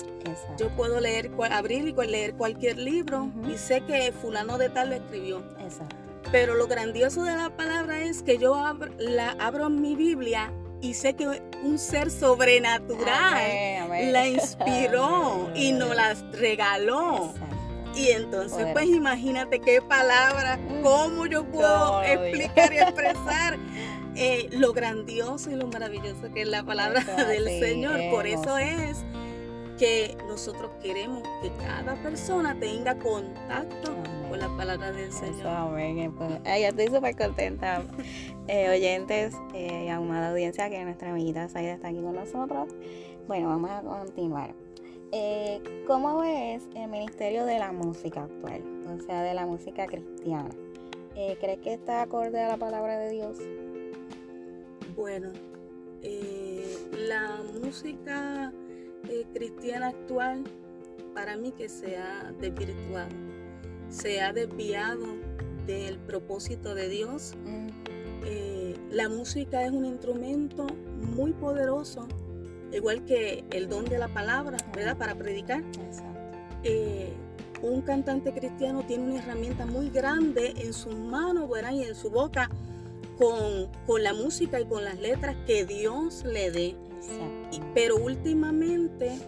Yo 0.58 0.68
puedo 0.76 1.00
leer, 1.00 1.30
abrir 1.50 1.88
y 1.88 2.06
leer 2.06 2.34
cualquier 2.34 2.78
libro 2.78 3.30
y 3.50 3.56
sé 3.56 3.80
que 3.82 4.12
fulano 4.12 4.58
de 4.58 4.68
tal 4.68 4.90
lo 4.90 4.96
escribió. 4.96 5.42
Pero 6.30 6.54
lo 6.54 6.66
grandioso 6.66 7.24
de 7.24 7.34
la 7.34 7.56
palabra 7.56 8.02
es 8.02 8.22
que 8.22 8.38
yo 8.38 8.54
abro, 8.54 8.92
la, 8.98 9.30
abro 9.32 9.70
mi 9.70 9.96
Biblia 9.96 10.52
y 10.80 10.94
sé 10.94 11.14
que 11.14 11.42
un 11.62 11.78
ser 11.78 12.10
sobrenatural 12.10 14.12
la 14.12 14.28
inspiró 14.28 15.50
y 15.54 15.72
nos 15.72 15.94
la 15.94 16.14
regaló. 16.32 17.34
Y 17.94 18.10
entonces, 18.10 18.68
pues 18.72 18.86
imagínate 18.86 19.60
qué 19.60 19.82
palabra, 19.82 20.56
mm. 20.56 20.82
cómo 20.82 21.26
yo 21.26 21.44
puedo 21.44 22.02
explicar 22.02 22.72
y 22.72 22.76
expresar 22.78 23.58
eh, 24.16 24.48
lo 24.52 24.72
grandioso 24.72 25.50
y 25.50 25.54
lo 25.54 25.66
maravilloso 25.66 26.32
que 26.32 26.42
es 26.42 26.48
la 26.48 26.62
palabra 26.62 27.02
del 27.26 27.44
Señor. 27.44 28.00
Por 28.10 28.26
eso 28.26 28.58
es 28.58 29.04
que 29.78 30.14
nosotros 30.28 30.70
queremos 30.82 31.22
que 31.40 31.50
cada 31.52 31.94
persona 32.02 32.54
tenga 32.60 32.96
contacto 32.96 33.94
con 34.28 34.38
la 34.38 34.48
palabra 34.54 34.92
del 34.92 35.10
Señor. 35.10 35.46
amén. 35.46 36.12
Pues, 36.12 36.30
yo 36.44 36.68
estoy 36.68 36.86
súper 36.88 37.16
contenta, 37.16 37.82
eh, 38.46 38.68
oyentes 38.68 39.34
eh, 39.54 39.90
amada 39.90 40.30
audiencia, 40.30 40.68
que 40.68 40.84
nuestra 40.84 41.10
amiguita 41.10 41.48
Saida 41.48 41.72
está 41.72 41.88
aquí 41.88 42.02
con 42.02 42.14
nosotros. 42.14 42.68
Bueno, 43.26 43.48
vamos 43.48 43.70
a 43.70 43.80
continuar. 43.80 44.54
Eh, 45.12 45.60
¿Cómo 45.88 46.20
ves 46.20 46.62
el 46.76 46.88
ministerio 46.88 47.44
de 47.44 47.58
la 47.58 47.72
música 47.72 48.22
actual? 48.22 48.62
O 48.86 49.02
sea, 49.02 49.22
de 49.24 49.34
la 49.34 49.44
música 49.44 49.86
cristiana. 49.86 50.50
Eh, 51.16 51.36
¿Crees 51.40 51.58
que 51.58 51.74
está 51.74 52.02
acorde 52.02 52.40
a 52.40 52.48
la 52.48 52.56
palabra 52.56 52.96
de 52.96 53.10
Dios? 53.10 53.38
Bueno, 54.94 55.32
eh, 56.02 56.76
la 57.08 57.42
música 57.60 58.52
cristiana 59.34 59.88
actual, 59.88 60.44
para 61.12 61.36
mí 61.36 61.50
que 61.52 61.68
se 61.68 61.96
ha 61.96 62.32
desvirtuado, 62.38 63.10
se 63.88 64.20
ha 64.20 64.32
desviado 64.32 65.06
del 65.66 65.98
propósito 65.98 66.74
de 66.74 66.88
Dios. 66.88 67.34
Mm. 67.44 67.70
la 68.90 69.08
música 69.08 69.64
es 69.64 69.70
un 69.70 69.84
instrumento 69.84 70.66
muy 71.16 71.32
poderoso 71.32 72.06
igual 72.72 73.04
que 73.04 73.44
el 73.50 73.68
don 73.68 73.84
de 73.84 73.98
la 73.98 74.08
palabra, 74.08 74.58
¿verdad? 74.74 74.96
Para 74.96 75.14
predicar. 75.14 75.62
Eh, 76.62 77.12
un 77.62 77.82
cantante 77.82 78.32
cristiano 78.32 78.84
tiene 78.86 79.04
una 79.04 79.18
herramienta 79.18 79.66
muy 79.66 79.90
grande 79.90 80.54
en 80.56 80.72
sus 80.72 80.94
manos, 80.94 81.48
¿verdad? 81.48 81.72
Y 81.72 81.84
en 81.84 81.94
su 81.94 82.10
boca 82.10 82.50
con, 83.18 84.02
la 84.02 84.14
música 84.14 84.60
y 84.60 84.64
con 84.64 84.84
las 84.84 84.98
letras 84.98 85.36
que 85.46 85.66
Dios 85.66 86.24
le 86.24 86.50
dé. 86.50 86.76
pero 87.74 87.96
últimamente 87.96 89.18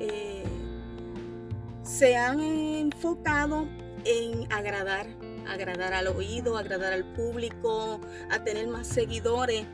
eh, 0.00 0.44
se 1.82 2.16
han 2.16 2.40
enfocado 2.40 3.66
en 4.04 4.52
agradar, 4.52 5.06
agradar 5.48 5.94
al 5.94 6.06
oído, 6.08 6.56
agradar 6.56 6.92
al 6.92 7.04
público, 7.14 8.00
a 8.30 8.44
tener 8.44 8.68
más 8.68 8.86
seguidores. 8.86 9.66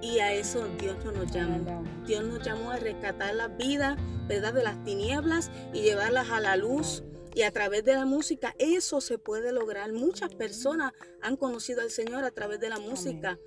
Y 0.00 0.20
a 0.20 0.32
eso 0.32 0.66
Dios 0.78 0.96
no 1.04 1.12
nos 1.12 1.30
llama. 1.32 1.82
Dios 2.06 2.24
nos 2.24 2.42
llamó 2.42 2.70
a 2.70 2.76
rescatar 2.76 3.34
las 3.34 3.56
vidas, 3.56 3.98
¿verdad? 4.28 4.54
De 4.54 4.62
las 4.62 4.82
tinieblas 4.84 5.50
y 5.72 5.82
llevarlas 5.82 6.30
a 6.30 6.40
la 6.40 6.56
luz. 6.56 7.02
Y 7.34 7.42
a 7.42 7.52
través 7.52 7.84
de 7.84 7.94
la 7.94 8.04
música 8.04 8.54
eso 8.58 9.00
se 9.00 9.18
puede 9.18 9.52
lograr. 9.52 9.92
Muchas 9.92 10.34
personas 10.34 10.92
han 11.20 11.36
conocido 11.36 11.82
al 11.82 11.90
Señor 11.90 12.24
a 12.24 12.30
través 12.30 12.60
de 12.60 12.68
la 12.68 12.78
música. 12.78 13.38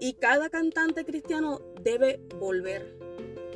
Y 0.00 0.14
cada 0.14 0.48
cantante 0.48 1.04
cristiano 1.04 1.60
debe 1.82 2.20
volver, 2.38 2.96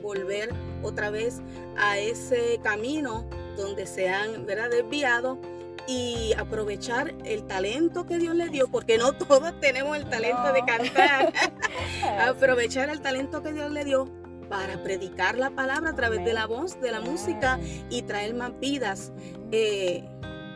volver 0.03 0.51
otra 0.83 1.11
vez 1.11 1.41
a 1.77 1.99
ese 1.99 2.59
camino 2.63 3.29
donde 3.57 3.87
se 3.87 4.09
han 4.09 4.47
¿verdad? 4.47 4.71
desviado 4.71 5.41
y 5.87 6.33
aprovechar 6.39 7.15
el 7.25 7.45
talento 7.47 8.07
que 8.07 8.19
Dios 8.19 8.35
le 8.35 8.49
dio, 8.49 8.69
porque 8.69 8.99
no 8.99 9.13
todos 9.13 9.59
tenemos 9.61 9.97
el 9.97 10.09
talento 10.09 10.53
de 10.53 10.65
cantar. 10.65 11.33
aprovechar 12.29 12.89
el 12.89 13.01
talento 13.01 13.43
que 13.43 13.53
Dios 13.53 13.71
le 13.71 13.85
dio 13.85 14.09
para 14.49 14.83
predicar 14.83 15.39
la 15.39 15.51
palabra 15.51 15.91
a 15.91 15.95
través 15.95 16.25
de 16.25 16.33
la 16.35 16.47
voz, 16.47 16.81
de 16.81 16.93
la 16.93 17.01
música 17.01 17.59
y 17.89 18.03
traer 18.03 18.35
más 18.35 18.59
vidas. 18.61 19.13
Eh, 19.51 20.05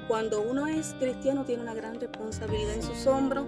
cuando 0.07 0.43
uno 0.43 0.67
es 0.67 0.95
cristiano 0.99 1.45
tiene 1.45 1.63
una 1.63 1.75
gran 1.75 1.99
responsabilidad 1.99 2.75
en 2.75 2.83
sus 2.83 3.07
hombros 3.07 3.47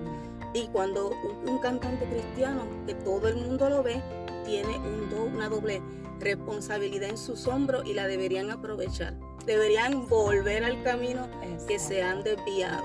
y 0.54 0.66
cuando 0.68 1.10
un, 1.46 1.58
cantante 1.58 2.04
cristiano, 2.06 2.66
que 2.86 2.94
todo 2.94 3.28
el 3.28 3.36
mundo 3.36 3.68
lo 3.68 3.82
ve, 3.82 4.02
tiene 4.44 4.76
un 4.78 5.08
una 5.34 5.48
doble 5.48 5.82
responsabilidad 6.20 7.10
en 7.10 7.18
sus 7.18 7.46
hombros 7.46 7.84
y 7.86 7.94
la 7.94 8.06
deberían 8.06 8.50
aprovechar 8.50 9.14
deberían 9.48 10.06
volver 10.08 10.62
al 10.62 10.82
camino 10.82 11.26
que 11.66 11.78
se 11.78 12.02
han 12.02 12.22
desviado. 12.22 12.84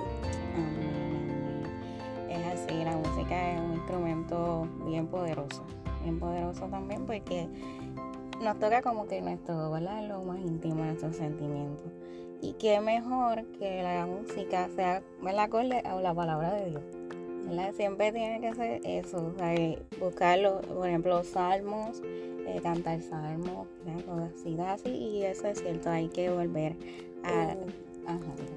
Es 2.29 2.46
así, 2.48 2.84
la 2.86 2.96
música 2.96 3.51
es 3.51 3.60
un 3.60 3.74
instrumento 3.74 4.67
bien 4.86 5.08
poderoso, 5.08 5.62
bien 6.03 6.20
poderoso 6.20 6.65
también 6.67 7.05
porque 7.05 7.50
nos 8.41 8.58
toca 8.60 8.82
como 8.82 9.05
que 9.08 9.22
nuestro, 9.22 9.72
¿verdad? 9.72 10.08
Lo 10.08 10.24
más 10.24 10.39
íntimo, 10.39 10.86
nuestros 10.86 11.17
sentimientos. 11.17 11.91
Y 12.41 12.53
qué 12.53 12.79
mejor 12.79 13.43
que 13.60 13.84
la 13.84 14.05
música 14.05 14.70
sea, 14.74 15.03
la 15.22 15.43
Acorde 15.43 15.79
a 15.79 15.96
la 15.96 16.13
palabra 16.13 16.53
de 16.53 16.70
Dios. 16.70 16.84
Siempre 17.76 18.12
tiene 18.12 18.40
que 18.40 18.54
ser 18.54 18.82
eso, 18.84 19.34
buscarlo, 20.00 20.62
por 20.62 20.88
ejemplo, 20.88 21.18
los 21.18 21.28
salmos, 21.28 22.02
eh, 22.04 22.60
cantar 22.62 23.02
salmos, 23.02 23.68
así, 24.36 24.58
así, 24.60 24.90
y 24.90 25.24
eso 25.24 25.48
es 25.48 25.60
cierto, 25.60 25.90
hay 25.90 26.08
que 26.08 26.30
volver 26.30 26.76
a... 27.24 27.56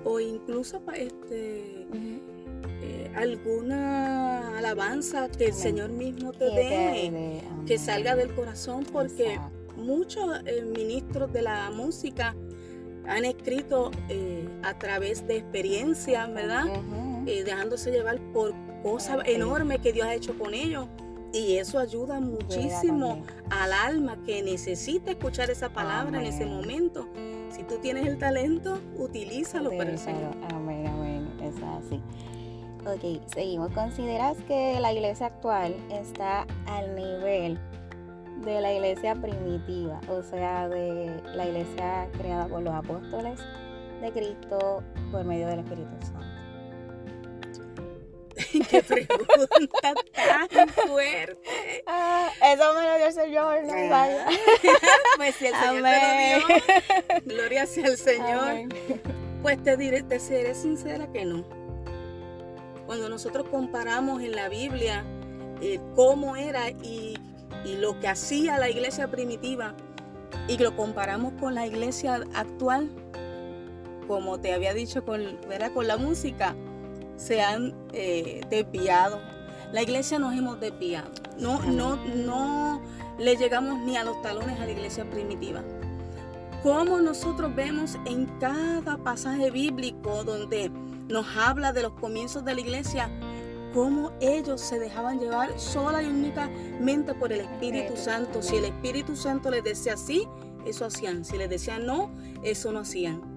O, 0.05 0.19
incluso 0.19 0.83
este, 0.95 1.87
eh, 2.83 3.11
alguna 3.15 4.59
alabanza 4.59 5.29
que 5.29 5.47
el 5.47 5.55
Señor 5.55 5.91
mismo 5.91 6.33
te 6.33 6.45
dé, 6.47 7.43
que 7.67 7.79
salga 7.79 8.17
del 8.17 8.35
corazón, 8.35 8.85
porque 8.93 9.39
muchos 9.77 10.41
eh, 10.47 10.63
ministros 10.63 11.33
de 11.33 11.43
la 11.43 11.71
música 11.71 12.35
han 13.07 13.25
escrito 13.25 13.93
a 14.65 14.79
través 14.79 15.27
de 15.29 15.37
experiencias, 15.37 16.33
¿verdad? 16.33 16.65
dejándose 17.25 17.93
llevar 17.93 18.19
por 18.33 18.53
cosas 18.87 19.19
enormes 19.27 19.81
que 19.81 19.93
Dios 19.93 20.07
ha 20.07 20.15
hecho 20.15 20.39
con 20.39 20.55
ellos. 20.55 20.87
Y 21.33 21.57
eso 21.57 21.81
ayuda 21.81 22.21
muchísimo 22.21 23.25
al 23.51 23.73
alma 23.73 24.17
que 24.25 24.45
necesita 24.45 25.11
escuchar 25.11 25.51
esa 25.51 25.71
palabra 25.71 26.21
en 26.21 26.27
ese 26.27 26.47
momento. 26.47 27.09
Si 27.51 27.65
tú 27.65 27.79
tienes 27.79 28.07
el 28.07 28.17
talento, 28.17 28.79
utilízalo 28.97 29.71
para 29.77 29.91
el 29.91 29.99
Señor. 29.99 30.37
Amén, 30.55 30.87
amén. 30.87 31.29
Es 31.43 31.57
así. 31.57 32.01
Ok, 32.87 33.21
seguimos. 33.35 33.73
¿Consideras 33.73 34.37
que 34.47 34.79
la 34.81 34.93
iglesia 34.93 35.27
actual 35.27 35.75
está 35.91 36.47
al 36.67 36.95
nivel 36.95 37.59
de 38.45 38.61
la 38.61 38.73
iglesia 38.73 39.17
primitiva? 39.17 40.01
O 40.09 40.23
sea, 40.23 40.69
de 40.69 41.21
la 41.35 41.45
iglesia 41.45 42.09
creada 42.17 42.47
por 42.47 42.63
los 42.63 42.73
apóstoles 42.73 43.41
de 44.01 44.13
Cristo 44.13 44.85
por 45.11 45.25
medio 45.25 45.49
del 45.49 45.59
Espíritu 45.59 45.91
Santo. 46.03 46.36
Qué 48.71 48.83
pregunta 48.83 49.95
tan 50.51 50.69
fuerte. 50.69 51.85
Ah, 51.87 52.31
eso 52.53 52.75
me 52.75 52.83
lo 52.83 52.97
dio 52.97 53.07
el 53.07 53.13
Señor, 53.13 53.65
no 53.65 53.95
ah. 53.95 54.09
Pues 55.17 55.35
si 55.37 55.47
el 55.47 55.55
Señor 55.55 55.83
te 55.83 56.41
lo 56.41 56.47
dio, 56.47 57.25
gloria 57.25 57.67
sea 57.67 57.87
al 57.87 57.97
Señor. 57.97 58.69
Pues 59.43 59.63
te 59.63 59.77
diré, 59.77 60.03
te 60.03 60.19
seré 60.19 60.55
sincera 60.55 61.11
que 61.13 61.25
no. 61.25 61.45
Cuando 62.87 63.09
nosotros 63.09 63.47
comparamos 63.51 64.23
en 64.23 64.33
la 64.33 64.49
Biblia 64.49 65.05
eh, 65.61 65.81
cómo 65.95 66.37
era 66.37 66.71
y, 66.71 67.19
y 67.65 67.77
lo 67.77 67.99
que 68.01 68.09
hacía 68.09 68.59
la 68.59 68.69
iglesia 68.69 69.09
primitiva 69.09 69.75
y 70.49 70.59
lo 70.59 70.77
comparamos 70.77 71.33
con 71.41 71.55
la 71.55 71.67
iglesia 71.67 72.21
actual, 72.35 72.91
como 74.07 74.39
te 74.41 74.53
había 74.53 74.75
dicho 74.75 75.05
con, 75.05 75.39
¿verdad? 75.49 75.73
con 75.73 75.87
la 75.87 75.97
música, 75.97 76.55
se 77.17 77.43
han 77.43 77.75
eh, 77.93 78.41
desviado. 78.51 79.21
La 79.73 79.83
iglesia 79.83 80.19
nos 80.19 80.35
hemos 80.35 80.61
desviado. 80.61 81.11
No, 81.39 81.61
no, 81.63 81.97
no 81.97 82.81
le 83.19 83.37
llegamos 83.37 83.81
ni 83.81 83.97
a 83.97 84.05
los 84.05 84.21
talones 84.23 84.59
a 84.61 84.65
la 84.65 84.73
iglesia 84.73 85.09
primitiva. 85.11 85.63
Como 86.63 87.01
nosotros 87.01 87.55
vemos 87.55 87.97
en 88.07 88.27
cada 88.39 88.97
pasaje 88.99 89.51
bíblico 89.51 90.25
donde 90.25 90.71
nos 91.09 91.27
habla 91.37 91.73
de 91.73 91.83
los 91.83 91.93
comienzos 91.93 92.45
de 92.45 92.55
la 92.55 92.61
iglesia, 92.61 93.11
cómo 93.75 94.13
ellos 94.21 94.61
se 94.61 94.79
dejaban 94.79 95.21
llevar 95.21 95.59
sola 95.59 96.03
y 96.03 96.07
únicamente 96.07 97.15
por 97.15 97.33
el 97.33 97.41
Espíritu 97.41 97.97
Santo. 97.97 98.43
Si 98.43 98.57
el 98.57 98.65
Espíritu 98.67 99.15
Santo 99.15 99.51
les 99.51 99.63
decía 99.63 99.97
sí, 99.97 100.27
eso 100.65 100.87
hacían. 100.87 101.25
Si 101.25 101.37
les 101.37 101.49
decía 101.49 101.79
no, 101.79 102.11
eso 102.43 102.73
no 102.73 102.81
hacían 102.81 103.36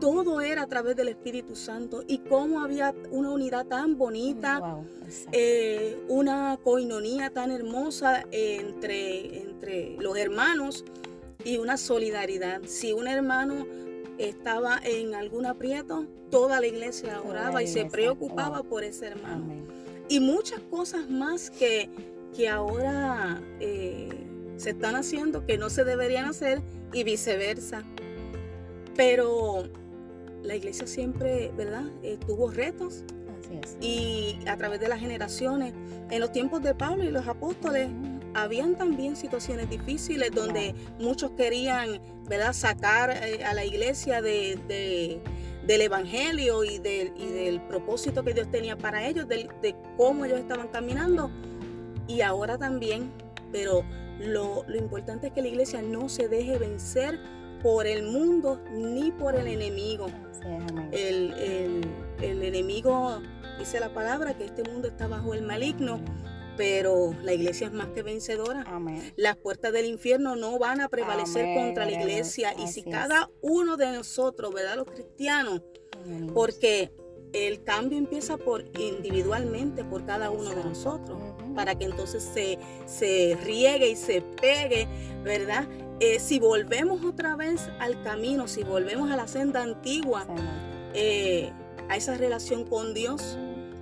todo 0.00 0.40
era 0.40 0.62
a 0.62 0.66
través 0.66 0.96
del 0.96 1.08
Espíritu 1.08 1.54
Santo 1.54 2.02
y 2.06 2.18
cómo 2.18 2.62
había 2.62 2.94
una 3.10 3.30
unidad 3.30 3.66
tan 3.66 3.96
bonita, 3.98 4.82
eh, 5.32 5.98
una 6.08 6.58
coinonía 6.62 7.30
tan 7.30 7.50
hermosa 7.50 8.24
entre, 8.30 9.42
entre 9.42 9.96
los 9.98 10.16
hermanos 10.16 10.84
y 11.44 11.58
una 11.58 11.76
solidaridad. 11.76 12.62
Si 12.66 12.92
un 12.92 13.06
hermano 13.06 13.66
estaba 14.18 14.80
en 14.82 15.14
algún 15.14 15.46
aprieto, 15.46 16.06
toda 16.30 16.60
la 16.60 16.66
iglesia 16.66 17.20
oraba 17.22 17.62
y 17.62 17.66
se 17.66 17.86
preocupaba 17.86 18.62
por 18.62 18.84
ese 18.84 19.06
hermano. 19.06 19.66
Y 20.08 20.20
muchas 20.20 20.60
cosas 20.60 21.08
más 21.08 21.50
que, 21.50 21.88
que 22.36 22.48
ahora 22.48 23.40
eh, 23.60 24.08
se 24.56 24.70
están 24.70 24.96
haciendo 24.96 25.46
que 25.46 25.56
no 25.56 25.70
se 25.70 25.84
deberían 25.84 26.24
hacer 26.24 26.60
y 26.92 27.04
viceversa. 27.04 27.84
Pero 28.96 29.64
la 30.42 30.56
iglesia 30.56 30.86
siempre, 30.86 31.52
¿verdad? 31.56 31.84
Eh, 32.02 32.18
tuvo 32.26 32.50
retos. 32.50 33.04
Así 33.38 33.58
es. 33.62 33.76
Y 33.80 34.38
a 34.46 34.56
través 34.56 34.80
de 34.80 34.88
las 34.88 35.00
generaciones, 35.00 35.74
en 36.10 36.20
los 36.20 36.32
tiempos 36.32 36.62
de 36.62 36.74
Pablo 36.74 37.04
y 37.04 37.10
los 37.10 37.26
apóstoles, 37.26 37.88
habían 38.34 38.76
también 38.76 39.16
situaciones 39.16 39.68
difíciles 39.68 40.30
donde 40.32 40.74
muchos 40.98 41.32
querían, 41.32 42.00
¿verdad?, 42.28 42.52
sacar 42.52 43.10
eh, 43.10 43.44
a 43.44 43.54
la 43.54 43.64
iglesia 43.64 44.22
de, 44.22 45.20
del 45.66 45.80
evangelio 45.80 46.64
y, 46.64 46.78
del 46.78 47.60
propósito 47.62 48.24
que 48.24 48.34
Dios 48.34 48.50
tenía 48.50 48.76
para 48.76 49.06
ellos, 49.06 49.26
de, 49.28 49.48
cómo 49.96 50.24
ellos 50.24 50.38
estaban 50.38 50.68
caminando. 50.68 51.30
Y 52.06 52.22
ahora 52.22 52.58
también, 52.58 53.10
pero 53.52 53.84
lo, 54.18 54.64
lo 54.66 54.76
importante 54.76 55.28
es 55.28 55.32
que 55.32 55.42
la 55.42 55.48
iglesia 55.48 55.82
no 55.82 56.08
se 56.08 56.28
deje 56.28 56.58
vencer 56.58 57.20
por 57.62 57.86
el 57.86 58.02
mundo 58.04 58.60
ni 58.72 59.10
por 59.12 59.34
el 59.34 59.46
enemigo. 59.46 60.06
El, 60.92 61.84
enemigo 62.20 63.20
dice 63.58 63.80
la 63.80 63.92
palabra 63.92 64.36
que 64.36 64.44
este 64.44 64.62
mundo 64.62 64.88
está 64.88 65.06
bajo 65.08 65.34
el 65.34 65.42
maligno, 65.42 66.00
pero 66.56 67.14
la 67.22 67.32
iglesia 67.32 67.66
es 67.66 67.72
más 67.72 67.88
que 67.88 68.02
vencedora. 68.02 68.64
Las 69.16 69.36
puertas 69.36 69.72
del 69.72 69.86
infierno 69.86 70.36
no 70.36 70.58
van 70.58 70.80
a 70.80 70.88
prevalecer 70.88 71.54
contra 71.56 71.84
la 71.84 71.92
iglesia. 71.92 72.54
y 72.58 72.68
si 72.68 72.82
cada 72.82 73.30
uno 73.42 73.76
de 73.76 73.92
nosotros, 73.92 74.52
¿verdad? 74.52 74.76
Los 74.76 74.86
cristianos, 74.86 75.62
porque 76.34 76.92
el 77.32 77.62
cambio 77.62 77.98
empieza 77.98 78.36
por 78.36 78.64
individualmente 78.78 79.84
por 79.84 80.04
cada 80.04 80.30
uno 80.30 80.50
de 80.50 80.64
nosotros, 80.64 81.18
para 81.54 81.76
que 81.76 81.84
entonces 81.84 82.22
se, 82.22 82.58
se 82.86 83.36
riegue 83.44 83.88
y 83.88 83.96
se 83.96 84.22
pegue, 84.22 84.88
¿verdad? 85.22 85.66
Eh, 86.00 86.18
si 86.18 86.38
volvemos 86.38 87.04
otra 87.04 87.36
vez 87.36 87.68
al 87.78 88.02
camino, 88.02 88.48
si 88.48 88.64
volvemos 88.64 89.10
a 89.10 89.16
la 89.16 89.28
senda 89.28 89.62
antigua, 89.62 90.26
eh, 90.94 91.52
a 91.90 91.96
esa 91.96 92.16
relación 92.16 92.64
con 92.64 92.94
Dios, 92.94 93.38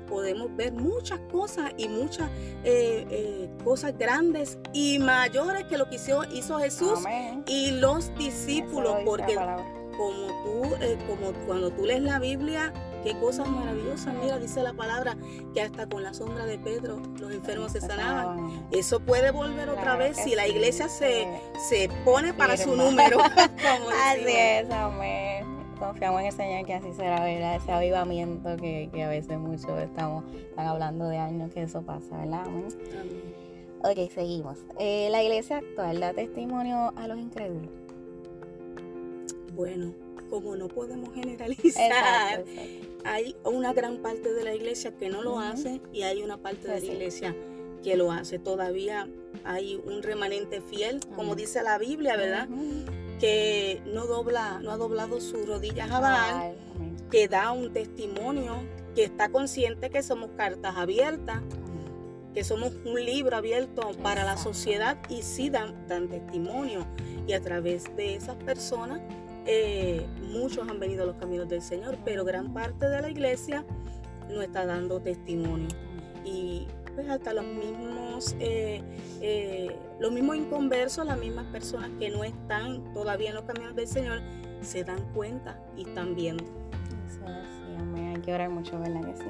podemos 0.09 0.55
ver 0.57 0.73
muchas 0.73 1.21
cosas 1.31 1.71
y 1.77 1.87
muchas 1.87 2.29
eh, 2.65 3.49
cosas 3.63 3.97
grandes 3.97 4.59
y 4.73 4.99
mayores 4.99 5.65
que 5.65 5.79
lo 5.79 5.89
que 5.89 5.97
hizo, 5.97 6.25
hizo 6.33 6.59
Jesús 6.59 7.01
y 7.47 7.71
los 7.73 8.13
discípulos, 8.17 8.97
porque 9.05 9.37
como 9.97 10.27
tú, 10.43 10.63
como 11.07 11.33
cuando 11.47 11.71
tú 11.71 11.85
lees 11.85 12.03
la 12.03 12.19
Biblia, 12.19 12.73
Qué 13.09 13.19
cosas 13.19 13.49
maravillosas, 13.49 14.15
mira, 14.23 14.39
dice 14.39 14.63
la 14.63 14.75
palabra 14.75 15.17
que 15.55 15.63
hasta 15.63 15.89
con 15.89 16.03
la 16.03 16.13
sombra 16.13 16.45
de 16.45 16.59
Pedro 16.59 17.01
los 17.19 17.33
enfermos 17.33 17.73
se 17.73 17.81
sanaban. 17.81 18.69
Eso 18.71 19.01
puede 19.01 19.31
volver 19.31 19.71
otra 19.71 19.97
vez 19.97 20.19
si 20.19 20.35
la 20.35 20.47
iglesia 20.47 20.91
se, 20.91 21.27
se 21.71 21.89
pone 22.05 22.35
para 22.35 22.59
su 22.59 22.77
número. 22.77 23.19
así 24.05 24.25
es, 24.27 24.71
amén. 24.71 25.47
Confiamos 25.79 26.21
en 26.21 26.27
el 26.27 26.33
Señor 26.35 26.67
que 26.67 26.75
así 26.75 26.93
será, 26.93 27.25
¿verdad? 27.25 27.57
Ese 27.57 27.73
avivamiento 27.73 28.59
que, 28.59 28.91
a 29.03 29.09
veces 29.09 29.39
muchos 29.39 29.81
estamos 29.81 30.25
están 30.35 30.67
hablando 30.67 31.09
de 31.09 31.17
años 31.17 31.51
que 31.55 31.63
eso 31.63 31.81
pasa, 31.81 32.15
¿verdad? 32.15 32.43
Amén. 32.45 32.69
Ok, 33.85 34.13
seguimos. 34.13 34.59
Eh, 34.79 35.09
la 35.11 35.23
iglesia 35.23 35.57
actual 35.57 35.99
da 35.99 36.13
testimonio 36.13 36.93
a 36.95 37.09
los 37.09 37.19
incrédulos. 37.19 37.71
Bueno, 39.55 39.95
como 40.29 40.57
no 40.57 40.69
podemos 40.69 41.09
generalizar, 41.15 42.45
hay 43.05 43.37
una 43.45 43.73
gran 43.73 43.99
parte 43.99 44.33
de 44.33 44.45
la 44.45 44.55
iglesia 44.55 44.97
que 44.97 45.09
no 45.09 45.23
lo 45.23 45.39
hace 45.39 45.81
y 45.93 46.03
hay 46.03 46.23
una 46.23 46.39
parte 46.39 46.69
de 46.69 46.81
la 46.81 46.87
iglesia 46.87 47.37
que 47.83 47.97
lo 47.97 48.13
hace. 48.13 48.39
Todavía 48.39 49.09
hay 49.45 49.81
un 49.85 50.03
remanente 50.03 50.61
fiel, 50.61 51.01
como 51.15 51.35
dice 51.35 51.63
la 51.63 51.79
Biblia, 51.79 52.17
¿verdad? 52.17 52.49
Que 53.21 53.83
no 53.87 54.07
dobla, 54.07 54.61
no 54.61 54.71
ha 54.71 54.77
doblado 54.77 55.21
sus 55.21 55.47
rodillas 55.47 55.91
a 55.91 56.01
Baal, 56.01 56.57
que 57.11 57.29
da 57.29 57.53
un 57.53 57.73
testimonio, 57.73 58.63
que 58.95 59.05
está 59.05 59.29
consciente 59.29 59.91
que 59.91 60.03
somos 60.03 60.31
cartas 60.37 60.77
abiertas, 60.77 61.43
que 62.35 62.45
somos 62.45 62.73
un 62.85 63.05
libro 63.05 63.37
abierto 63.37 63.91
para 64.03 64.25
la 64.25 64.37
sociedad 64.37 64.99
y 65.09 65.23
sí 65.23 65.51
dan, 65.51 65.87
dan 65.89 66.09
testimonio. 66.09 66.87
Y 67.27 67.33
a 67.33 67.41
través 67.41 67.95
de 67.97 68.15
esas 68.15 68.37
personas 68.37 69.01
eh, 69.51 70.07
muchos 70.31 70.69
han 70.69 70.79
venido 70.79 71.05
a 71.05 71.07
los 71.07 71.17
caminos 71.17 71.49
del 71.49 71.63
Señor, 71.63 71.97
pero 72.05 72.23
gran 72.23 72.53
parte 72.53 72.87
de 72.87 73.01
la 73.01 73.09
iglesia 73.09 73.65
no 74.29 74.43
está 74.43 74.67
dando 74.67 75.01
testimonio. 75.01 75.69
Y 76.23 76.67
pues 76.95 77.09
hasta 77.09 77.33
los 77.33 77.47
mismos, 77.47 78.37
eh, 78.41 78.83
eh, 79.23 79.75
los 80.01 80.13
mismos 80.13 80.37
inconversos, 80.37 81.07
las 81.07 81.19
mismas 81.19 81.47
personas 81.47 81.91
que 81.99 82.11
no 82.11 82.25
están 82.25 82.93
todavía 82.93 83.31
en 83.31 83.37
los 83.37 83.45
caminos 83.45 83.75
del 83.75 83.89
Señor, 83.89 84.21
se 84.61 84.85
dan 84.85 85.01
cuenta 85.15 85.59
y 85.79 85.89
están 85.89 86.15
viendo. 86.15 86.45
Sí, 87.09 87.21
sí, 87.25 88.01
hay 88.03 88.21
que 88.21 88.35
orar 88.35 88.51
mucho, 88.51 88.79
¿verdad 88.79 89.01
que 89.01 89.17
sí? 89.17 89.25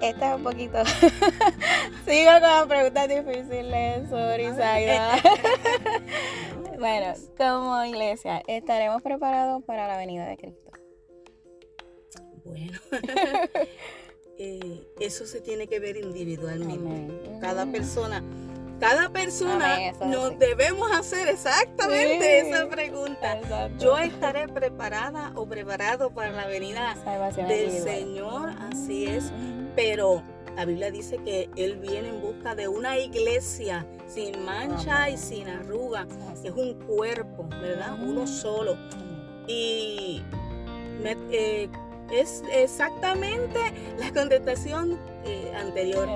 esta 0.00 0.30
es 0.30 0.36
un 0.36 0.44
poquito. 0.44 0.84
Sigo 2.06 2.30
con 2.30 2.42
las 2.42 2.66
preguntas 2.66 3.08
difíciles, 3.08 4.08
sorry, 4.08 4.52
Saida. 4.56 5.16
bueno, 6.78 7.14
como 7.36 7.84
iglesia, 7.84 8.42
¿estaremos 8.46 9.02
preparados 9.02 9.62
para 9.64 9.88
la 9.88 9.96
venida 9.96 10.26
de 10.26 10.36
Cristo? 10.36 10.70
Bueno, 12.44 12.78
eh, 14.38 14.86
eso 15.00 15.26
se 15.26 15.40
tiene 15.40 15.66
que 15.66 15.80
ver 15.80 15.96
individualmente. 15.96 17.38
Cada 17.40 17.66
persona 17.66 18.22
cada 18.80 19.08
persona 19.08 19.92
nos 20.06 20.38
debemos 20.38 20.90
hacer 20.92 21.28
exactamente 21.28 22.40
esa 22.40 22.68
pregunta. 22.68 23.40
Yo 23.78 23.98
estaré 23.98 24.46
preparada 24.46 25.32
o 25.34 25.46
preparado 25.46 26.10
para 26.10 26.30
la 26.30 26.46
venida 26.46 26.94
del 27.48 27.72
Señor, 27.72 28.50
así 28.70 29.06
es, 29.06 29.32
pero 29.74 30.22
la 30.58 30.64
Biblia 30.64 30.90
dice 30.90 31.18
que 31.18 31.48
Él 31.54 31.76
viene 31.76 32.08
en 32.08 32.20
busca 32.20 32.56
de 32.56 32.66
una 32.66 32.98
iglesia 32.98 33.86
sin 34.08 34.44
mancha 34.44 35.08
y 35.08 35.16
sin 35.16 35.46
arruga. 35.46 36.04
Es 36.42 36.50
un 36.50 36.74
cuerpo, 36.80 37.46
¿verdad? 37.62 37.96
Uno 38.02 38.26
solo. 38.26 38.76
Y 39.46 40.20
eh, 41.30 41.68
es 42.10 42.42
exactamente 42.52 43.60
la 44.00 44.12
contestación 44.12 44.98
eh, 45.24 45.52
anterior. 45.54 46.08